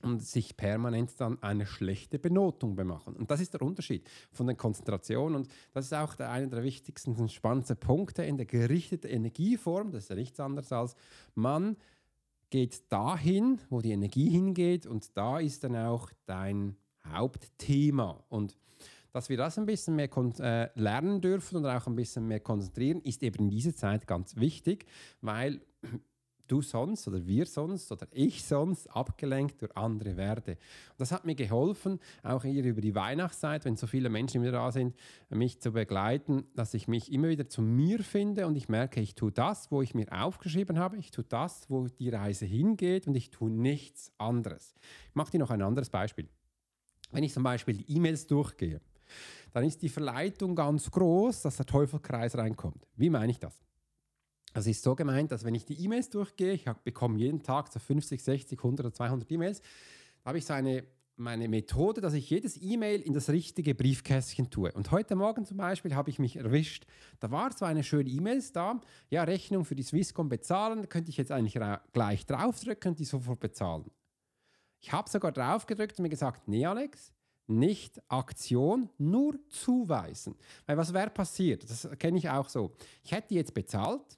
und 0.01 0.24
sich 0.24 0.58
permanent 0.58 1.20
dann 1.20 1.42
eine 1.42 1.66
schlechte 1.66 2.20
Benotung 2.20 2.75
bemachen. 2.75 3.16
Und 3.16 3.32
das 3.32 3.42
ist 3.42 3.54
der 3.54 3.62
Unterschied 3.62 4.08
von 4.32 4.48
der 4.48 4.56
Konzentration. 4.56 5.36
Und 5.36 5.48
das 5.74 5.86
ist 5.86 5.94
auch 5.94 6.16
der, 6.16 6.32
einer 6.32 6.48
der 6.48 6.63
wichtigsten 6.63 7.16
und 7.16 7.32
spannendsten 7.32 7.77
Punkte 7.77 8.24
in 8.24 8.38
der 8.38 8.46
gerichteten 8.46 9.10
Energieform. 9.10 9.92
Das 9.92 10.04
ist 10.04 10.10
ja 10.10 10.16
nichts 10.16 10.39
anderes 10.39 10.72
als, 10.72 10.96
man 11.36 11.77
geht 12.50 12.92
dahin, 12.92 13.60
wo 13.70 13.82
die 13.82 13.92
Energie 13.92 14.30
hingeht. 14.30 14.86
Und 14.86 15.16
da 15.18 15.39
ist 15.39 15.63
dann 15.63 15.75
auch 15.75 16.10
dein 16.25 16.77
Hauptthema. 17.06 18.24
Und 18.30 18.58
dass 19.12 19.30
wir 19.30 19.38
das 19.38 19.58
ein 19.58 19.66
bisschen 19.66 19.96
mehr 19.96 20.10
äh, 20.39 20.70
lernen 20.80 21.22
dürfen 21.22 21.58
und 21.58 21.66
auch 21.66 21.88
ein 21.88 21.96
bisschen 21.96 22.27
mehr 22.27 22.39
konzentrieren, 22.39 23.01
ist 23.01 23.24
eben 23.24 23.46
in 23.46 23.50
dieser 23.50 23.75
Zeit 23.75 24.06
ganz 24.06 24.36
wichtig, 24.36 24.86
weil 25.22 25.62
du 26.48 26.62
sonst 26.62 27.08
oder 27.08 27.25
wir 27.25 27.46
sonst 27.46 27.92
oder 27.92 28.08
ich 28.12 28.44
sonst 28.44 28.88
abgelenkt 28.88 29.62
durch 29.62 29.75
andere 29.75 30.18
werde. 30.18 30.51
Und 30.51 31.00
das 31.00 31.12
hat 31.12 31.25
mir 31.25 31.36
geholfen, 31.36 32.00
auch 32.24 32.44
hier 32.44 32.63
über 32.63 32.82
die 32.82 32.96
Weihnachtszeit, 32.96 33.66
wenn 33.66 33.75
so 33.75 33.88
viele 33.88 34.10
Menschen 34.10 34.42
wieder 34.42 34.54
da 34.54 34.72
sind, 34.72 34.96
mich 35.30 35.60
zu 35.60 35.72
begleiten, 35.72 36.46
dass 36.56 36.74
ich 36.74 36.88
mich 36.88 37.12
immer 37.12 37.30
wieder 37.30 37.48
zu 37.48 37.62
mir 37.62 38.00
finde 38.00 38.48
und 38.48 38.56
ich 38.56 38.70
merke, 38.70 39.01
ich 39.01 39.16
tue 39.16 39.32
das, 39.32 39.72
wo 39.72 39.82
ich 39.82 39.94
mir 39.94 40.08
aufgeschrieben 40.12 40.80
habe, 40.80 40.98
ich 40.98 41.12
tue 41.12 41.25
das, 41.27 41.70
wo 41.70 41.88
die 41.88 42.10
Reise 42.10 42.46
hingeht 42.46 43.08
und 43.08 43.16
ich 43.16 43.30
tue 43.30 43.51
nichts 43.51 44.12
anderes. 44.18 44.74
Ich 45.10 45.16
mache 45.16 45.32
dir 45.32 45.39
noch 45.39 45.51
ein 45.51 45.62
anderes 45.62 45.89
Beispiel. 45.89 46.27
Wenn 47.12 47.24
ich 47.24 47.34
zum 47.34 47.44
Beispiel 47.44 47.77
die 47.77 47.96
E-Mails 47.96 48.27
durchgehe, 48.27 48.82
dann 49.54 49.63
ist 49.63 49.82
die 49.82 49.89
Verleitung 49.89 50.56
ganz 50.56 50.92
groß, 50.92 51.42
dass 51.42 51.58
der 51.58 51.66
Teufelkreis 51.66 52.38
reinkommt. 52.38 52.86
Wie 52.96 53.10
meine 53.10 53.32
ich 53.32 53.39
das? 53.39 53.66
Das 54.54 54.66
ist 54.66 54.82
so 54.84 54.96
gemeint, 54.96 55.32
dass 55.32 55.44
wenn 55.44 55.56
ich 55.56 55.66
die 55.66 55.84
E-Mails 55.84 56.10
durchgehe, 56.10 56.54
ich 56.54 56.66
bekomme 56.84 57.20
jeden 57.20 57.44
Tag 57.44 57.72
so 57.72 57.80
50, 57.80 58.24
60, 58.24 58.58
100 58.58 58.86
oder 58.86 58.94
200 58.94 59.32
E-Mails, 59.32 59.62
habe 60.25 60.38
ich 60.38 60.46
so 60.46 60.54
eine 60.54 60.84
meine 61.18 61.48
Methode, 61.48 62.00
dass 62.00 62.13
ich 62.13 62.30
jedes 62.30 62.62
E-Mail 62.62 63.01
in 63.01 63.13
das 63.13 63.30
richtige 63.30 63.74
Briefkästchen 63.74 64.51
tue. 64.51 64.72
Und 64.72 64.92
heute 64.92 65.16
Morgen 65.16 65.46
zum 65.46 65.58
Beispiel 65.58 65.96
habe 65.96 66.12
ich 66.12 66.20
mich 66.20 66.36
erwischt. 66.36 66.86
Da 67.20 67.32
war 67.32 67.50
zwar 67.56 67.70
eine 67.70 67.84
schöne 67.84 68.10
E-Mail 68.10 68.44
da, 68.54 68.80
ja, 69.10 69.24
Rechnung 69.24 69.66
für 69.66 69.75
die 69.75 69.84
Swisscom 69.84 70.30
bezahlen, 70.30 70.88
könnte 70.89 71.10
ich 71.10 71.18
jetzt 71.18 71.32
eigentlich 71.32 71.60
gleich 71.92 72.25
draufdrücken 72.25 72.92
und 72.92 73.00
die 73.00 73.06
sofort 73.06 73.39
bezahlen. 73.39 73.86
Ich 74.80 74.92
habe 74.92 75.10
sogar 75.10 75.32
draufgedrückt 75.32 75.98
und 75.98 76.04
mir 76.04 76.10
gesagt, 76.10 76.48
nee 76.48 76.66
Alex, 76.66 77.12
nicht 77.48 78.00
Aktion, 78.10 78.89
nur 79.00 79.39
zuweisen. 79.50 80.36
Weil 80.68 80.77
was 80.77 80.94
wäre 80.94 81.10
passiert? 81.10 81.68
Das 81.68 81.89
kenne 81.98 82.20
ich 82.20 82.30
auch 82.30 82.48
so. 82.48 82.75
Ich 83.04 83.12
hätte 83.12 83.34
jetzt 83.34 83.56
bezahlt, 83.56 84.16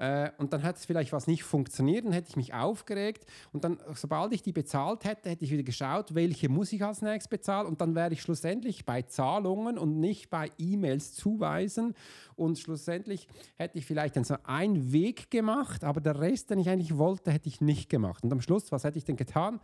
äh, 0.00 0.30
und 0.38 0.54
dann 0.54 0.62
hat 0.62 0.78
es 0.78 0.86
vielleicht 0.86 1.12
was 1.12 1.26
nicht 1.26 1.44
funktioniert, 1.44 2.06
dann 2.06 2.12
hätte 2.12 2.30
ich 2.30 2.36
mich 2.36 2.54
aufgeregt 2.54 3.26
und 3.52 3.64
dann, 3.64 3.78
sobald 3.94 4.32
ich 4.32 4.42
die 4.42 4.52
bezahlt 4.52 5.04
hätte, 5.04 5.28
hätte 5.28 5.44
ich 5.44 5.50
wieder 5.50 5.62
geschaut, 5.62 6.14
welche 6.14 6.48
muss 6.48 6.72
ich 6.72 6.82
als 6.82 7.02
nächstes 7.02 7.28
bezahlen 7.28 7.66
und 7.66 7.82
dann 7.82 7.94
wäre 7.94 8.10
ich 8.10 8.22
schlussendlich 8.22 8.86
bei 8.86 9.02
Zahlungen 9.02 9.76
und 9.76 10.00
nicht 10.00 10.30
bei 10.30 10.50
E-Mails 10.56 11.14
zuweisen 11.14 11.94
und 12.34 12.58
schlussendlich 12.58 13.28
hätte 13.56 13.76
ich 13.76 13.84
vielleicht 13.84 14.16
dann 14.16 14.24
so 14.24 14.36
einen 14.44 14.90
Weg 14.90 15.30
gemacht, 15.30 15.84
aber 15.84 16.00
der 16.00 16.18
Rest, 16.18 16.48
den 16.48 16.60
ich 16.60 16.70
eigentlich 16.70 16.96
wollte, 16.96 17.30
hätte 17.30 17.50
ich 17.50 17.60
nicht 17.60 17.90
gemacht. 17.90 18.24
Und 18.24 18.32
am 18.32 18.40
Schluss, 18.40 18.72
was 18.72 18.84
hätte 18.84 18.96
ich 18.96 19.04
denn 19.04 19.16
getan? 19.16 19.60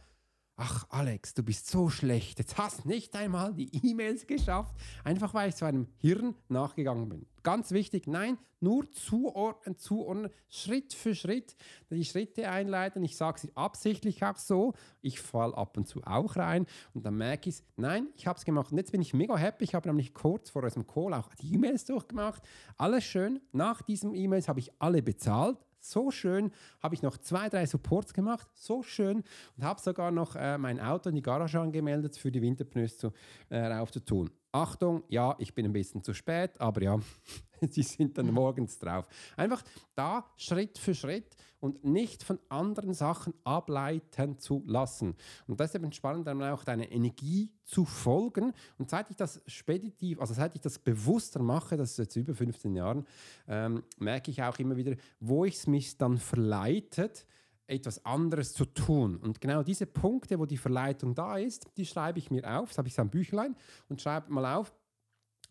Ach, 0.59 0.87
Alex, 0.89 1.35
du 1.35 1.43
bist 1.43 1.69
so 1.69 1.91
schlecht. 1.91 2.39
Jetzt 2.39 2.57
hast 2.57 2.87
nicht 2.87 3.15
einmal 3.15 3.53
die 3.53 3.69
E-Mails 3.87 4.27
geschafft, 4.27 4.75
einfach 5.05 5.35
weil 5.35 5.51
ich 5.51 5.55
zu 5.55 5.67
einem 5.67 5.87
Hirn 5.99 6.35
nachgegangen 6.49 7.11
bin. 7.11 7.27
Ganz 7.43 7.73
wichtig, 7.73 8.07
nein, 8.07 8.39
nur 8.59 8.91
zuordnen, 8.91 9.77
zuordnen, 9.77 10.31
Schritt 10.49 10.95
für 10.95 11.15
Schritt 11.15 11.57
die 11.91 12.07
Schritte 12.07 12.49
einleiten. 12.49 13.05
Ich 13.05 13.19
sage 13.19 13.39
sie 13.39 13.55
absichtlich 13.55 14.25
auch 14.25 14.39
so. 14.39 14.73
Ich 15.03 15.21
falle 15.21 15.55
ab 15.55 15.77
und 15.77 15.87
zu 15.87 16.03
auch 16.05 16.37
rein 16.37 16.65
und 16.95 17.05
dann 17.05 17.19
merke 17.19 17.51
ich, 17.51 17.63
nein, 17.77 18.09
ich 18.17 18.27
habe 18.27 18.39
es 18.39 18.47
gemacht. 18.47 18.73
Und 18.73 18.79
jetzt 18.79 18.93
bin 18.93 19.03
ich 19.03 19.13
mega 19.13 19.37
happy. 19.37 19.63
Ich 19.63 19.75
habe 19.75 19.87
nämlich 19.87 20.15
kurz 20.15 20.49
vor 20.49 20.65
unserem 20.65 20.87
Call 20.87 21.13
auch 21.13 21.29
die 21.35 21.53
E-Mails 21.53 21.85
durchgemacht. 21.85 22.43
Alles 22.79 23.05
schön. 23.05 23.41
Nach 23.53 23.83
diesen 23.83 24.15
E-Mails 24.15 24.49
habe 24.49 24.61
ich 24.61 24.73
alle 24.79 25.03
bezahlt 25.03 25.59
so 25.91 26.11
schön. 26.11 26.53
Habe 26.83 26.95
ich 26.95 27.03
noch 27.03 27.19
zwei, 27.19 27.49
drei 27.49 27.67
Supports 27.67 28.15
gemacht, 28.15 28.49
so 28.55 28.83
schön. 28.83 29.25
Und 29.57 29.65
habe 29.65 29.81
sogar 29.81 30.11
noch 30.11 30.37
äh, 30.37 30.59
mein 30.59 30.81
Auto 30.81 31.09
in 31.09 31.17
die 31.17 31.23
Garage 31.23 31.61
angemeldet, 31.61 32.17
für 32.17 32.31
die 32.31 32.43
Winterpneus 32.43 32.99
zu, 32.99 33.13
äh, 33.49 33.59
raufzutun. 33.59 34.31
Achtung, 34.57 35.03
ja, 35.09 35.37
ich 35.39 35.55
bin 35.55 35.67
ein 35.67 35.73
bisschen 35.75 36.03
zu 36.03 36.15
spät, 36.15 36.59
aber 36.59 36.83
ja, 36.83 36.99
sie 37.71 37.83
sind 37.83 38.17
dann 38.17 38.33
morgens 38.33 38.79
drauf. 38.79 39.07
Einfach 39.37 39.63
da 39.95 40.25
Schritt 40.39 40.79
für 40.79 40.95
Schritt 40.95 41.37
und 41.61 41.85
nicht 41.85 42.23
von 42.23 42.39
anderen 42.49 42.95
Sachen 42.95 43.35
ableiten 43.45 44.39
zu 44.39 44.63
lassen. 44.67 45.15
Und 45.47 45.61
das 45.61 45.71
ist 45.71 45.75
eben 45.75 45.93
spannend, 45.93 46.27
dann 46.27 46.43
auch 46.43 46.65
deine 46.65 46.91
Energie 46.91 47.53
zu 47.65 47.85
folgen. 47.85 48.55
Und 48.79 48.89
seit 48.89 49.11
ich 49.11 49.17
das 49.17 49.43
speditiv, 49.47 50.21
also 50.21 50.33
seit 50.33 50.55
ich 50.55 50.63
das 50.63 50.79
bewusster 50.79 51.43
mache, 51.43 51.77
das 51.77 51.91
ist 51.91 51.99
jetzt 51.99 52.17
über 52.17 52.35
15 52.35 52.75
Jahren, 52.75 53.07
ähm, 53.49 53.83
merke 53.99 54.31
ich 54.31 54.43
auch 54.43 54.59
immer 54.59 54.79
wieder, 54.79 54.97
wo 55.21 55.45
es 55.45 55.67
mich 55.67 55.99
dann 55.99 56.17
verleitet, 56.17 57.27
etwas 57.67 58.05
anderes 58.05 58.53
zu 58.53 58.65
tun. 58.65 59.17
Und 59.17 59.41
genau 59.41 59.63
diese 59.63 59.87
Punkte, 59.87 60.39
wo 60.39 60.47
die 60.47 60.57
Verleitung 60.57 61.15
da 61.15 61.37
ist, 61.37 61.67
die 61.77 61.87
schreibe 61.87 62.19
ich 62.19 62.31
mir 62.31 62.59
auf, 62.59 62.69
das 62.71 62.79
habe 62.79 62.89
ich 62.89 62.95
so 62.95 63.03
ein 63.03 63.11
Büchlein 63.11 63.57
und 63.89 64.01
schreibe 64.01 64.33
mal 64.33 64.57
auf, 64.57 64.73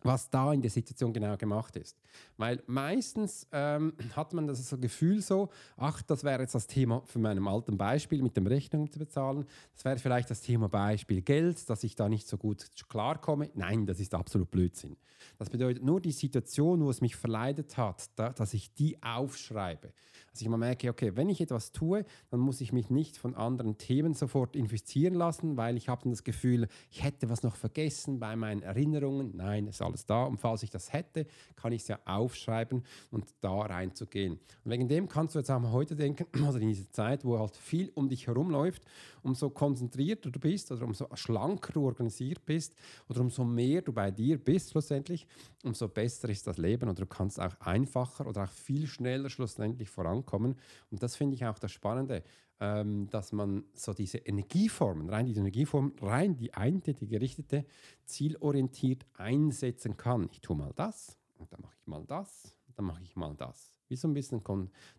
was 0.05 0.29
da 0.29 0.53
in 0.53 0.62
der 0.62 0.69
Situation 0.69 1.12
genau 1.12 1.36
gemacht 1.36 1.75
ist. 1.75 1.98
Weil 2.38 2.62
meistens 2.67 3.48
ähm, 3.51 3.93
hat 4.15 4.34
man 4.34 4.48
das 4.48 4.67
so 4.69 4.77
Gefühl 4.77 5.22
so, 5.22 5.50
ach, 5.77 6.01
das 6.03 6.24
wäre 6.24 6.41
jetzt 6.41 6.55
das 6.55 6.67
Thema 6.67 7.01
für 7.05 7.19
meinem 7.19 7.48
alten 7.48 7.77
Beispiel 7.77 8.22
mit 8.22 8.38
dem 8.38 8.48
Rechnung 8.48 8.91
zu 8.91 9.00
bezahlen. 9.00 9.45
Das 9.74 9.84
wäre 9.84 9.98
vielleicht 9.98 10.29
das 10.29 10.41
Thema 10.41 10.69
Beispiel 10.69 11.22
Geld, 11.22 11.69
dass 11.69 11.84
ich 11.84 11.95
da 11.95 12.07
nicht 12.07 12.27
so 12.27 12.38
gut 12.38 12.67
klarkomme. 12.88 13.50
Nein, 13.55 13.86
das 13.86 14.00
ist 14.00 14.13
absolut 14.13 14.51
Blödsinn. 14.51 14.95
Das 15.38 15.50
bedeutet 15.50 15.84
nur 15.84 16.00
die 16.00 16.12
Situation, 16.12 16.84
wo 16.84 16.89
es 16.89 17.01
mich 17.01 17.15
verleidet 17.15 17.77
hat, 17.77 18.10
da, 18.15 18.29
dass 18.29 18.53
ich 18.53 18.74
die 18.74 19.01
aufschreibe. 19.01 19.91
Dass 20.36 20.42
ich 20.42 20.50
mal 20.50 20.58
merke, 20.58 20.89
okay, 20.89 21.15
wenn 21.15 21.30
ich 21.30 21.39
etwas 21.39 21.72
tue, 21.72 22.04
dann 22.30 22.42
muss 22.42 22.60
ich 22.60 22.74
mich 22.74 22.89
nicht 22.89 23.15
von 23.15 23.36
anderen 23.36 23.77
Themen 23.77 24.13
sofort 24.13 24.58
infizieren 24.58 25.13
lassen, 25.13 25.56
weil 25.56 25.77
ich 25.77 25.88
habe 25.88 26.04
dann 26.04 26.12
das 26.12 26.25
Gefühl, 26.25 26.68
ich 26.92 27.06
hätte 27.06 27.30
was 27.30 27.42
noch 27.42 27.56
vergessen 27.56 28.20
bei 28.20 28.36
meinen 28.36 28.62
Erinnerungen. 28.62 29.32
Nein, 29.38 29.65
ist 29.68 29.82
alles 29.82 30.06
da. 30.06 30.25
Und 30.25 30.42
falls 30.42 30.62
ich 30.63 30.70
das 30.70 30.92
hätte, 30.92 31.25
kann 31.56 31.72
ich 31.72 31.84
es 31.84 31.88
ja 31.88 32.00
aufschreiben 32.04 32.84
und 33.12 33.34
da 33.39 33.62
reinzugehen. 33.62 34.34
Und 34.65 34.72
wegen 34.72 34.89
dem 34.89 35.08
kannst 35.08 35.36
du 35.36 35.39
jetzt 35.39 35.50
auch 35.50 35.62
mal 35.62 35.72
heute 35.72 35.96
denken, 35.96 36.25
also 36.46 36.60
in 36.60 36.68
dieser 36.68 36.92
Zeit, 36.92 37.24
wo 37.24 37.39
halt 37.39 37.56
viel 37.56 37.89
um 37.96 38.10
dich 38.10 38.27
herum 38.27 38.50
läuft, 38.50 38.84
umso 39.24 39.50
konzentrierter 39.50 40.32
du 40.32 40.39
bist 40.42 40.70
oder 40.70 40.84
umso 40.84 41.08
schlanker 41.13 41.72
du 41.72 41.86
organisiert 41.86 42.46
bist 42.46 42.75
oder 43.08 43.22
umso 43.22 43.46
mehr 43.46 43.82
du 43.82 43.94
bei 43.94 44.12
dir 44.12 44.38
bist 44.38 44.72
schlussendlich, 44.72 45.27
umso 45.63 45.88
besser 45.88 46.27
ist 46.27 46.46
das 46.46 46.58
Leben 46.58 46.89
oder 46.89 47.06
du 47.06 47.08
kannst 47.08 47.39
auch 47.39 47.58
einfacher 47.62 48.27
oder 48.27 48.44
auch 48.44 48.51
viel 48.51 48.86
schneller 48.86 49.30
schlussendlich 49.30 49.89
vorankommen 49.89 50.25
ankommen. 50.25 50.55
Und 50.91 51.03
das 51.03 51.15
finde 51.15 51.36
ich 51.36 51.46
auch 51.46 51.60
das 51.60 51.72
Spannende, 51.72 52.24
ähm, 52.60 53.08
dass 53.10 53.32
man 53.32 53.65
so 53.74 53.94
diese 53.94 54.17
Energieformen, 54.17 55.10
rein 55.10 55.25
die 55.25 55.36
Energieformen, 55.36 55.94
rein 56.01 56.36
die 56.36 56.53
eine, 56.53 56.79
die 56.79 57.08
gerichtete, 57.08 57.65
zielorientiert 58.05 59.05
einsetzen 59.13 59.98
kann. 59.98 60.29
Ich 60.32 60.41
tue 60.41 60.55
mal 60.55 60.72
das 60.75 61.17
und 61.38 61.51
dann 61.51 61.62
mache 61.62 61.75
ich 61.79 61.88
mal 61.88 62.03
das, 62.05 62.58
dann 62.75 62.86
mache 62.86 63.03
ich 63.03 63.15
mal 63.15 63.36
das. 63.36 63.74
Wie 63.88 63.96
so 63.96 64.08
ein 64.08 64.13
bisschen, 64.13 64.41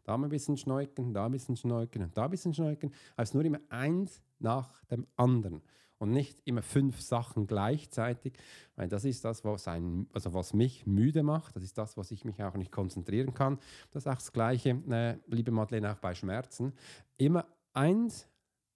da 0.05 0.17
mal 0.17 0.29
ein 0.29 0.31
bisschen 0.31 0.57
schneuken, 0.57 1.13
da 1.13 1.27
ein 1.27 1.33
bisschen 1.33 1.57
schneuken 1.57 2.05
und 2.05 2.17
da 2.17 2.27
ein 2.27 2.31
bisschen 2.31 2.55
schneuken. 2.55 2.93
Also 3.17 3.37
nur 3.37 3.45
immer 3.45 3.61
eins 3.69 4.23
nach 4.39 4.85
dem 4.85 5.07
anderen 5.17 5.61
und 5.99 6.11
nicht 6.11 6.41
immer 6.45 6.63
fünf 6.63 7.01
Sachen 7.01 7.47
gleichzeitig, 7.47 8.35
weil 8.75 8.89
das 8.89 9.05
ist 9.05 9.25
das, 9.25 9.45
was, 9.45 9.69
ein, 9.69 10.07
also 10.13 10.35
was 10.35 10.53
mich 10.53 10.87
müde 10.87 11.23
macht, 11.23 11.57
das 11.57 11.63
ist 11.63 11.79
das, 11.79 11.97
was 11.97 12.11
ich 12.11 12.25
mich 12.25 12.43
auch 12.43 12.55
nicht 12.55 12.73
konzentrieren 12.73 13.35
kann. 13.35 13.59
Das 13.91 14.05
ist 14.05 14.09
auch 14.09 14.17
das 14.17 14.33
Gleiche, 14.33 14.71
äh, 14.91 15.17
liebe 15.27 15.51
Madeleine, 15.51 15.93
auch 15.93 15.99
bei 15.99 16.15
Schmerzen. 16.15 16.73
Immer 17.17 17.47
eins 17.73 18.29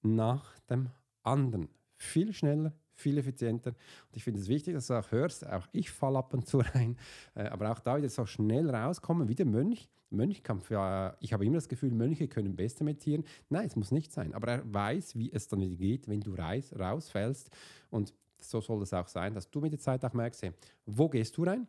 nach 0.02 0.58
dem 0.60 0.90
anderen. 1.22 1.68
Viel 1.96 2.32
schneller, 2.32 2.72
viel 3.00 3.18
effizienter. 3.18 3.70
Und 3.70 4.16
ich 4.16 4.24
finde 4.24 4.40
es 4.40 4.48
wichtig, 4.48 4.74
dass 4.74 4.86
du 4.86 4.94
auch 4.94 5.10
hörst, 5.10 5.46
auch 5.46 5.66
ich 5.72 5.90
falle 5.90 6.18
ab 6.18 6.32
und 6.34 6.46
zu 6.46 6.58
rein, 6.74 6.96
äh, 7.34 7.44
aber 7.44 7.70
auch 7.72 7.80
da 7.80 7.96
wieder 7.96 8.08
so 8.08 8.26
schnell 8.26 8.70
rauskommen, 8.70 9.28
wie 9.28 9.34
der 9.34 9.46
Mönch. 9.46 9.88
Mönch 10.10 10.42
kann 10.42 10.60
für, 10.60 11.16
ich 11.20 11.32
habe 11.32 11.44
immer 11.44 11.56
das 11.56 11.68
Gefühl, 11.68 11.92
Mönche 11.92 12.28
können 12.28 12.56
besser 12.56 12.84
meditieren. 12.84 13.24
Nein, 13.48 13.66
es 13.66 13.76
muss 13.76 13.92
nicht 13.92 14.12
sein, 14.12 14.34
aber 14.34 14.48
er 14.48 14.74
weiß, 14.74 15.16
wie 15.16 15.32
es 15.32 15.46
dann 15.48 15.60
wieder 15.60 15.76
geht, 15.76 16.08
wenn 16.08 16.20
du 16.20 16.34
reis, 16.34 16.76
rausfällst. 16.76 17.50
Und 17.90 18.12
so 18.38 18.60
soll 18.60 18.82
es 18.82 18.92
auch 18.92 19.06
sein, 19.06 19.34
dass 19.34 19.50
du 19.50 19.60
mit 19.60 19.72
der 19.72 19.78
Zeit 19.78 20.04
auch 20.04 20.12
merkst, 20.12 20.42
hey, 20.42 20.52
wo 20.86 21.08
gehst 21.08 21.36
du 21.36 21.44
rein? 21.44 21.66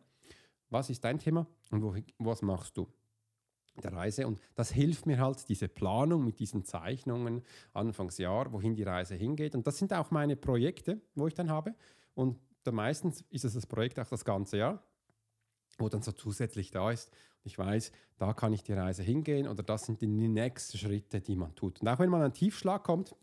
Was 0.70 0.90
ist 0.90 1.04
dein 1.04 1.18
Thema 1.18 1.46
und 1.70 1.82
wo, 1.82 1.94
was 2.18 2.42
machst 2.42 2.76
du? 2.76 2.88
Der 3.82 3.92
Reise. 3.92 4.26
Und 4.26 4.40
das 4.54 4.70
hilft 4.70 5.06
mir 5.06 5.18
halt, 5.18 5.48
diese 5.48 5.68
Planung 5.68 6.24
mit 6.24 6.38
diesen 6.38 6.64
Zeichnungen 6.64 7.42
Anfangsjahr, 7.72 8.52
wohin 8.52 8.74
die 8.74 8.82
Reise 8.82 9.14
hingeht. 9.14 9.54
Und 9.54 9.66
das 9.66 9.78
sind 9.78 9.92
auch 9.92 10.10
meine 10.10 10.36
Projekte, 10.36 11.00
wo 11.14 11.26
ich 11.26 11.34
dann 11.34 11.50
habe. 11.50 11.74
Und 12.14 12.38
meistens 12.70 13.24
ist 13.30 13.44
es 13.44 13.54
das 13.54 13.66
Projekt 13.66 13.98
auch 13.98 14.08
das 14.08 14.24
ganze 14.24 14.58
Jahr, 14.58 14.82
wo 15.78 15.88
dann 15.88 16.02
so 16.02 16.12
zusätzlich 16.12 16.70
da 16.70 16.90
ist. 16.90 17.10
Ich 17.44 17.58
weiß, 17.58 17.90
da 18.18 18.34
kann 18.34 18.52
ich 18.52 18.62
die 18.62 18.72
Reise 18.72 19.02
hingehen 19.02 19.48
oder 19.48 19.62
das 19.62 19.86
sind 19.86 20.00
die 20.00 20.06
nächsten 20.06 20.78
Schritte, 20.78 21.20
die 21.20 21.34
man 21.34 21.54
tut. 21.54 21.80
Und 21.80 21.88
auch 21.88 21.98
wenn 21.98 22.10
man 22.10 22.22
einen 22.22 22.34
Tiefschlag 22.34 22.84
kommt, 22.84 23.16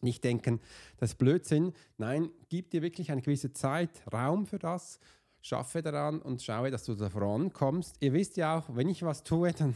nicht 0.00 0.22
denken, 0.22 0.60
das 0.98 1.12
ist 1.12 1.18
Blödsinn. 1.18 1.72
Nein, 1.96 2.30
gib 2.48 2.70
dir 2.70 2.82
wirklich 2.82 3.10
eine 3.10 3.22
gewisse 3.22 3.52
Zeit, 3.52 4.02
Raum 4.12 4.46
für 4.46 4.58
das 4.58 5.00
schaffe 5.44 5.82
daran 5.82 6.22
und 6.22 6.42
schaue, 6.42 6.70
dass 6.70 6.84
du 6.84 6.94
da 6.94 7.10
vorankommst. 7.10 7.96
Ihr 8.00 8.14
wisst 8.14 8.38
ja 8.38 8.56
auch, 8.56 8.74
wenn 8.74 8.88
ich 8.88 9.02
was 9.02 9.24
tue, 9.24 9.52
dann 9.52 9.74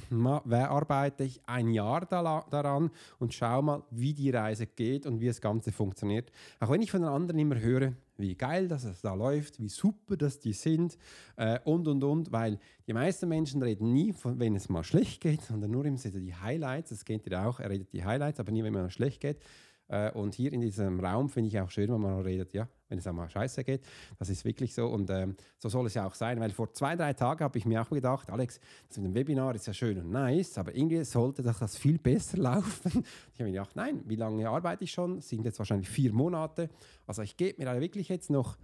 arbeite 0.50 1.24
ich 1.24 1.42
ein 1.46 1.68
Jahr 1.68 2.06
daran 2.06 2.90
und 3.18 3.34
schaue 3.34 3.62
mal, 3.62 3.82
wie 3.90 4.14
die 4.14 4.30
Reise 4.30 4.66
geht 4.66 5.04
und 5.04 5.20
wie 5.20 5.26
das 5.26 5.42
Ganze 5.42 5.70
funktioniert. 5.70 6.32
Auch 6.58 6.70
wenn 6.70 6.80
ich 6.80 6.90
von 6.90 7.02
den 7.02 7.10
anderen 7.10 7.38
immer 7.38 7.60
höre, 7.60 7.92
wie 8.16 8.34
geil 8.34 8.66
dass 8.66 8.84
es 8.84 9.02
da 9.02 9.12
läuft, 9.12 9.60
wie 9.60 9.68
super 9.68 10.16
dass 10.16 10.40
die 10.40 10.54
sind 10.54 10.96
äh, 11.36 11.58
und 11.64 11.86
und 11.86 12.02
und, 12.02 12.32
weil 12.32 12.58
die 12.86 12.94
meisten 12.94 13.28
Menschen 13.28 13.62
reden 13.62 13.92
nie, 13.92 14.14
von, 14.14 14.40
wenn 14.40 14.56
es 14.56 14.70
mal 14.70 14.84
schlecht 14.84 15.20
geht, 15.20 15.42
sondern 15.42 15.70
nur 15.70 15.84
im 15.84 15.98
Sinne 15.98 16.20
die 16.20 16.34
Highlights. 16.34 16.90
Das 16.90 17.04
kennt 17.04 17.26
ihr 17.26 17.46
auch, 17.46 17.60
er 17.60 17.68
redet 17.68 17.92
die 17.92 18.06
Highlights, 18.06 18.40
aber 18.40 18.52
nie, 18.52 18.64
wenn 18.64 18.74
es 18.74 18.94
schlecht 18.94 19.20
geht. 19.20 19.42
Äh, 19.88 20.12
und 20.12 20.34
hier 20.34 20.50
in 20.50 20.62
diesem 20.62 20.98
Raum 20.98 21.28
finde 21.28 21.48
ich 21.48 21.60
auch 21.60 21.70
schön, 21.70 21.92
wenn 21.92 22.00
man 22.00 22.22
redet, 22.22 22.54
ja, 22.54 22.68
wenn 22.88 22.98
es 22.98 23.06
einmal 23.06 23.28
scheiße 23.28 23.64
geht. 23.64 23.82
Das 24.18 24.28
ist 24.28 24.44
wirklich 24.44 24.74
so 24.74 24.86
und 24.86 25.10
ähm, 25.10 25.36
so 25.58 25.68
soll 25.68 25.86
es 25.86 25.94
ja 25.94 26.06
auch 26.06 26.14
sein, 26.14 26.40
weil 26.40 26.50
vor 26.50 26.72
zwei, 26.72 26.96
drei 26.96 27.12
Tagen 27.12 27.44
habe 27.44 27.58
ich 27.58 27.66
mir 27.66 27.82
auch 27.82 27.90
gedacht, 27.90 28.30
Alex, 28.30 28.60
das 28.88 28.98
mit 28.98 29.06
dem 29.06 29.14
Webinar 29.14 29.54
ist 29.54 29.66
ja 29.66 29.72
schön 29.72 29.98
und 29.98 30.10
nice, 30.10 30.58
aber 30.58 30.74
irgendwie 30.74 31.04
sollte 31.04 31.42
das 31.42 31.76
viel 31.76 31.98
besser 31.98 32.38
laufen. 32.38 33.04
Ich 33.32 33.40
habe 33.40 33.44
mir 33.44 33.52
gedacht, 33.52 33.76
nein, 33.76 34.02
wie 34.06 34.16
lange 34.16 34.48
arbeite 34.48 34.84
ich 34.84 34.92
schon? 34.92 35.16
Das 35.16 35.28
sind 35.28 35.44
jetzt 35.44 35.58
wahrscheinlich 35.58 35.88
vier 35.88 36.12
Monate. 36.12 36.68
Also 37.06 37.22
ich 37.22 37.36
gebe 37.36 37.62
mir 37.62 37.80
wirklich 37.80 38.08
jetzt 38.08 38.30
noch 38.30 38.56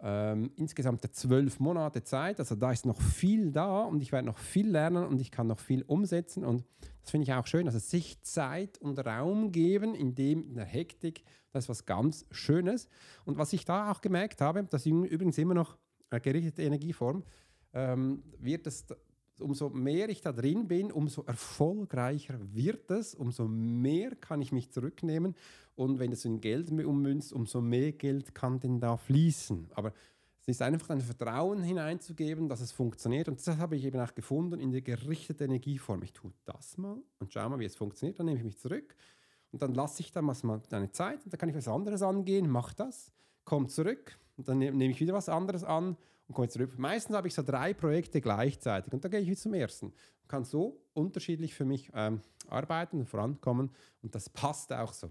ähm, 0.00 0.52
insgesamt 0.56 1.02
zwölf 1.14 1.58
Monate 1.60 2.04
Zeit. 2.04 2.38
Also 2.38 2.54
da 2.54 2.70
ist 2.72 2.86
noch 2.86 3.00
viel 3.00 3.50
da 3.50 3.82
und 3.82 4.00
ich 4.00 4.12
werde 4.12 4.26
noch 4.26 4.38
viel 4.38 4.70
lernen 4.70 5.04
und 5.04 5.20
ich 5.20 5.30
kann 5.30 5.46
noch 5.46 5.58
viel 5.58 5.82
umsetzen. 5.82 6.44
Und 6.44 6.64
das 7.02 7.10
finde 7.10 7.24
ich 7.24 7.32
auch 7.32 7.46
schön, 7.46 7.66
also 7.66 7.78
sich 7.78 8.22
Zeit 8.22 8.78
und 8.78 8.98
Raum 9.04 9.50
geben, 9.50 9.94
in 9.94 10.14
dem 10.14 10.44
in 10.44 10.54
der 10.54 10.64
Hektik 10.64 11.24
Das 11.52 11.64
ist 11.64 11.68
was 11.68 11.86
ganz 11.86 12.26
Schönes. 12.30 12.88
Und 13.24 13.38
was 13.38 13.52
ich 13.52 13.64
da 13.64 13.90
auch 13.90 14.00
gemerkt 14.00 14.40
habe, 14.40 14.64
das 14.64 14.86
ist 14.86 14.92
übrigens 14.92 15.38
immer 15.38 15.54
noch 15.54 15.76
gerichtete 16.10 16.62
Energieform, 16.62 17.22
ähm, 17.74 18.22
wird 18.38 18.66
es, 18.66 18.86
umso 19.40 19.68
mehr 19.68 20.08
ich 20.08 20.20
da 20.20 20.32
drin 20.32 20.66
bin, 20.68 20.90
umso 20.90 21.22
erfolgreicher 21.22 22.38
wird 22.54 22.90
es, 22.90 23.14
umso 23.14 23.46
mehr 23.46 24.14
kann 24.16 24.40
ich 24.40 24.52
mich 24.52 24.70
zurücknehmen. 24.70 25.34
Und 25.76 25.98
wenn 25.98 26.12
es 26.12 26.24
in 26.24 26.40
Geld 26.40 26.70
ummünzt, 26.70 27.32
umso 27.32 27.60
mehr 27.60 27.92
Geld 27.92 28.34
kann 28.34 28.58
denn 28.58 28.80
da 28.80 28.96
fließen. 28.96 29.68
Aber 29.74 29.92
es 30.40 30.48
ist 30.48 30.62
einfach 30.62 30.90
ein 30.90 31.00
Vertrauen 31.00 31.62
hineinzugeben, 31.62 32.48
dass 32.48 32.60
es 32.60 32.72
funktioniert. 32.72 33.28
Und 33.28 33.38
das 33.38 33.58
habe 33.58 33.76
ich 33.76 33.84
eben 33.84 34.00
auch 34.00 34.14
gefunden 34.14 34.60
in 34.60 34.72
der 34.72 34.80
gerichteten 34.80 35.44
Energieform. 35.44 36.02
Ich 36.02 36.12
tue 36.12 36.32
das 36.46 36.78
mal 36.78 36.96
und 37.20 37.32
schau 37.32 37.48
mal, 37.48 37.58
wie 37.58 37.66
es 37.66 37.76
funktioniert. 37.76 38.18
Dann 38.18 38.26
nehme 38.26 38.38
ich 38.38 38.44
mich 38.44 38.58
zurück 38.58 38.96
und 39.52 39.62
dann 39.62 39.74
lasse 39.74 40.02
ich 40.02 40.12
da 40.12 40.22
mal 40.22 40.36
eine 40.70 40.90
Zeit 40.90 41.24
und 41.24 41.32
dann 41.32 41.38
kann 41.38 41.48
ich 41.48 41.56
was 41.56 41.68
anderes 41.68 42.02
angehen, 42.02 42.48
mache 42.48 42.74
das, 42.76 43.12
komme 43.44 43.68
zurück 43.68 44.18
und 44.36 44.48
dann 44.48 44.58
nehme 44.58 44.90
ich 44.90 45.00
wieder 45.00 45.14
was 45.14 45.28
anderes 45.28 45.64
an 45.64 45.96
und 46.26 46.34
komme 46.34 46.48
zurück. 46.48 46.78
Meistens 46.78 47.16
habe 47.16 47.28
ich 47.28 47.34
so 47.34 47.42
drei 47.42 47.74
Projekte 47.74 48.20
gleichzeitig 48.20 48.92
und 48.92 49.04
dann 49.04 49.10
gehe 49.10 49.20
ich 49.20 49.28
wieder 49.28 49.40
zum 49.40 49.54
ersten. 49.54 49.86
Und 49.86 50.28
kann 50.28 50.44
so 50.44 50.80
unterschiedlich 50.92 51.54
für 51.54 51.64
mich 51.64 51.90
ähm, 51.94 52.20
arbeiten 52.48 53.00
und 53.00 53.06
vorankommen 53.08 53.70
und 54.02 54.14
das 54.14 54.28
passt 54.28 54.72
auch 54.72 54.92
so. 54.92 55.10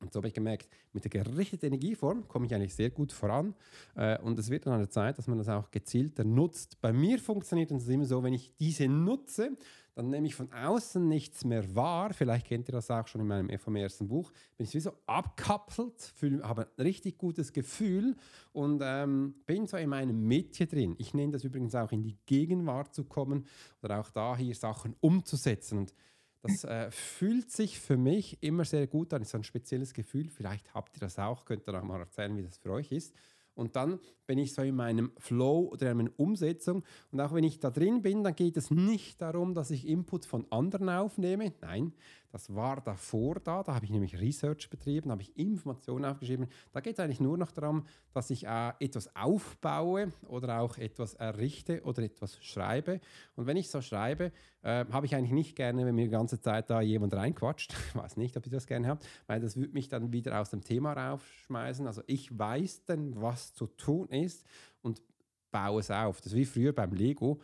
Und 0.00 0.12
so 0.12 0.18
habe 0.18 0.28
ich 0.28 0.34
gemerkt, 0.34 0.68
mit 0.92 1.04
der 1.04 1.10
gerichteten 1.10 1.66
Energieform 1.66 2.26
komme 2.26 2.46
ich 2.46 2.54
eigentlich 2.54 2.74
sehr 2.74 2.90
gut 2.90 3.12
voran. 3.12 3.54
Äh, 3.94 4.18
und 4.20 4.38
es 4.38 4.48
wird 4.48 4.66
dann 4.66 4.72
an 4.72 4.80
der 4.80 4.90
Zeit, 4.90 5.18
dass 5.18 5.26
man 5.26 5.38
das 5.38 5.48
auch 5.48 5.70
gezielter 5.70 6.24
nutzt. 6.24 6.80
Bei 6.80 6.92
mir 6.92 7.18
funktioniert 7.18 7.70
es 7.70 7.88
immer 7.88 8.06
so, 8.06 8.22
wenn 8.22 8.32
ich 8.32 8.54
diese 8.58 8.88
nutze, 8.88 9.56
dann 9.94 10.08
nehme 10.08 10.26
ich 10.26 10.34
von 10.34 10.50
außen 10.52 11.06
nichts 11.06 11.44
mehr 11.44 11.74
wahr. 11.74 12.14
Vielleicht 12.14 12.46
kennt 12.46 12.68
ihr 12.68 12.72
das 12.72 12.90
auch 12.90 13.06
schon 13.06 13.20
in 13.20 13.26
meinem 13.26 13.58
vom 13.58 13.76
ersten 13.76 14.08
Buch. 14.08 14.32
Bin 14.56 14.64
ich 14.64 14.70
sowieso 14.70 14.92
abkappelt, 15.04 16.14
habe 16.42 16.68
ein 16.76 16.82
richtig 16.82 17.18
gutes 17.18 17.52
Gefühl 17.52 18.16
und 18.52 18.80
ähm, 18.82 19.34
bin 19.44 19.66
so 19.66 19.76
in 19.76 19.90
meinem 19.90 20.26
Mädchen 20.26 20.68
drin. 20.68 20.94
Ich 20.98 21.12
nenne 21.12 21.32
das 21.32 21.44
übrigens 21.44 21.74
auch 21.74 21.92
in 21.92 22.02
die 22.02 22.16
Gegenwart 22.24 22.94
zu 22.94 23.04
kommen 23.04 23.46
oder 23.82 24.00
auch 24.00 24.10
da 24.10 24.36
hier 24.36 24.54
Sachen 24.54 24.96
umzusetzen. 25.00 25.78
Und 25.78 25.94
das 26.42 26.64
äh, 26.64 26.90
fühlt 26.90 27.50
sich 27.50 27.78
für 27.78 27.96
mich 27.96 28.42
immer 28.42 28.64
sehr 28.64 28.86
gut 28.86 29.12
an. 29.12 29.22
Ist 29.22 29.34
ein 29.34 29.44
spezielles 29.44 29.92
Gefühl. 29.92 30.28
Vielleicht 30.28 30.74
habt 30.74 30.96
ihr 30.96 31.00
das 31.00 31.18
auch. 31.18 31.44
Könnt 31.44 31.68
ihr 31.68 31.74
auch 31.74 31.84
mal 31.84 32.00
erzählen, 32.00 32.36
wie 32.36 32.42
das 32.42 32.58
für 32.58 32.72
euch 32.72 32.90
ist. 32.92 33.14
Und 33.60 33.76
dann 33.76 34.00
bin 34.26 34.38
ich 34.38 34.54
so 34.54 34.62
in 34.62 34.74
meinem 34.74 35.12
Flow 35.18 35.68
oder 35.70 35.90
in 35.90 35.98
meiner 35.98 36.10
Umsetzung. 36.16 36.82
Und 37.12 37.20
auch 37.20 37.34
wenn 37.34 37.44
ich 37.44 37.60
da 37.60 37.68
drin 37.68 38.00
bin, 38.00 38.24
dann 38.24 38.34
geht 38.34 38.56
es 38.56 38.70
nicht 38.70 39.20
darum, 39.20 39.54
dass 39.54 39.70
ich 39.70 39.86
Input 39.86 40.24
von 40.24 40.46
anderen 40.50 40.88
aufnehme. 40.88 41.52
Nein, 41.60 41.92
das 42.32 42.54
war 42.54 42.80
davor 42.80 43.40
da. 43.40 43.62
Da 43.62 43.74
habe 43.74 43.84
ich 43.84 43.90
nämlich 43.90 44.18
Research 44.18 44.70
betrieben, 44.70 45.10
habe 45.10 45.22
ich 45.22 45.36
Informationen 45.36 46.04
aufgeschrieben. 46.04 46.46
Da 46.72 46.80
geht 46.80 46.94
es 46.94 47.00
eigentlich 47.00 47.20
nur 47.20 47.36
noch 47.36 47.50
darum, 47.50 47.84
dass 48.12 48.30
ich 48.30 48.46
äh, 48.46 48.72
etwas 48.78 49.14
aufbaue 49.16 50.12
oder 50.28 50.60
auch 50.60 50.78
etwas 50.78 51.14
errichte 51.14 51.82
oder 51.82 52.02
etwas 52.02 52.42
schreibe. 52.42 53.00
Und 53.34 53.46
wenn 53.46 53.56
ich 53.56 53.68
so 53.68 53.82
schreibe, 53.82 54.32
äh, 54.62 54.84
habe 54.92 55.06
ich 55.06 55.14
eigentlich 55.14 55.32
nicht 55.32 55.56
gerne, 55.56 55.84
wenn 55.84 55.94
mir 55.94 56.04
die 56.04 56.10
ganze 56.10 56.40
Zeit 56.40 56.70
da 56.70 56.80
jemand 56.80 57.14
reinquatscht. 57.14 57.74
Ich 57.90 57.96
weiß 57.96 58.16
nicht, 58.16 58.36
ob 58.36 58.46
ich 58.46 58.52
das 58.52 58.68
gerne 58.68 58.86
habe, 58.86 59.00
weil 59.26 59.40
das 59.40 59.56
würde 59.56 59.72
mich 59.72 59.88
dann 59.88 60.12
wieder 60.12 60.40
aus 60.40 60.50
dem 60.50 60.62
Thema 60.62 60.92
raufschmeißen. 60.92 61.88
Also 61.88 62.02
ich 62.06 62.38
weiß 62.38 62.84
dann, 62.84 63.20
zu 63.52 63.66
tun 63.66 64.08
ist 64.08 64.44
und 64.82 65.02
baue 65.50 65.80
es 65.80 65.90
auf. 65.90 66.20
Das 66.20 66.32
ist 66.32 66.38
wie 66.38 66.44
früher 66.44 66.72
beim 66.72 66.92
Lego 66.92 67.40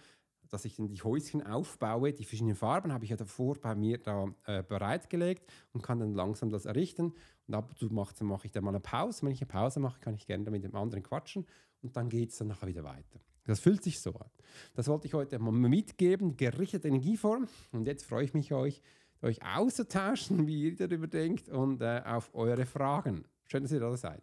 dass 0.51 0.65
ich 0.65 0.77
dann 0.77 0.89
die 0.89 1.03
Häuschen 1.03 1.45
aufbaue. 1.45 2.13
Die 2.13 2.25
verschiedenen 2.25 2.57
Farben 2.57 2.93
habe 2.93 3.05
ich 3.05 3.11
ja 3.11 3.17
davor 3.17 3.57
bei 3.61 3.75
mir 3.75 3.99
da 3.99 4.27
äh, 4.47 4.63
bereitgelegt 4.63 5.51
und 5.73 5.83
kann 5.83 5.99
dann 5.99 6.15
langsam 6.15 6.51
das 6.51 6.67
errichten. 6.67 7.13
Und 7.47 7.55
ab 7.55 7.71
und 7.71 7.79
zu 7.79 7.87
mache, 7.87 8.25
mache 8.25 8.47
ich 8.47 8.53
dann 8.53 8.65
mal 8.65 8.71
eine 8.71 8.81
Pause. 8.81 9.23
Wenn 9.23 9.33
ich 9.33 9.41
eine 9.41 9.49
Pause 9.49 9.81
mache, 9.81 10.01
kann 10.01 10.15
ich 10.15 10.27
gerne 10.27 10.51
mit 10.51 10.65
dem 10.65 10.75
anderen 10.75 11.03
quatschen 11.03 11.47
und 11.83 11.97
dann 11.97 12.09
geht 12.09 12.31
es 12.31 12.39
dann 12.39 12.49
nachher 12.49 12.67
wieder 12.67 12.85
weiter. 12.85 13.21
Das 13.45 13.61
fühlt 13.61 13.83
sich 13.83 14.01
so 14.01 14.11
an. 14.15 14.31
Das 14.75 14.89
wollte 14.89 15.07
ich 15.07 15.15
heute 15.15 15.39
mal 15.39 15.53
mitgeben, 15.53 16.37
gerichtete 16.37 16.89
Energieform. 16.89 17.47
Und 17.73 17.87
jetzt 17.87 18.05
freue 18.05 18.25
ich 18.25 18.35
mich, 18.35 18.53
euch, 18.53 18.83
euch 19.23 19.41
auszutauschen, 19.45 20.47
wie 20.47 20.65
ihr 20.65 20.77
darüber 20.77 21.07
denkt 21.07 21.49
und 21.49 21.81
äh, 21.81 22.03
auf 22.05 22.35
eure 22.35 22.67
Fragen. 22.67 23.25
Schön, 23.47 23.63
dass 23.63 23.73
ihr 23.73 23.81
da 23.81 23.97
seid. 23.97 24.23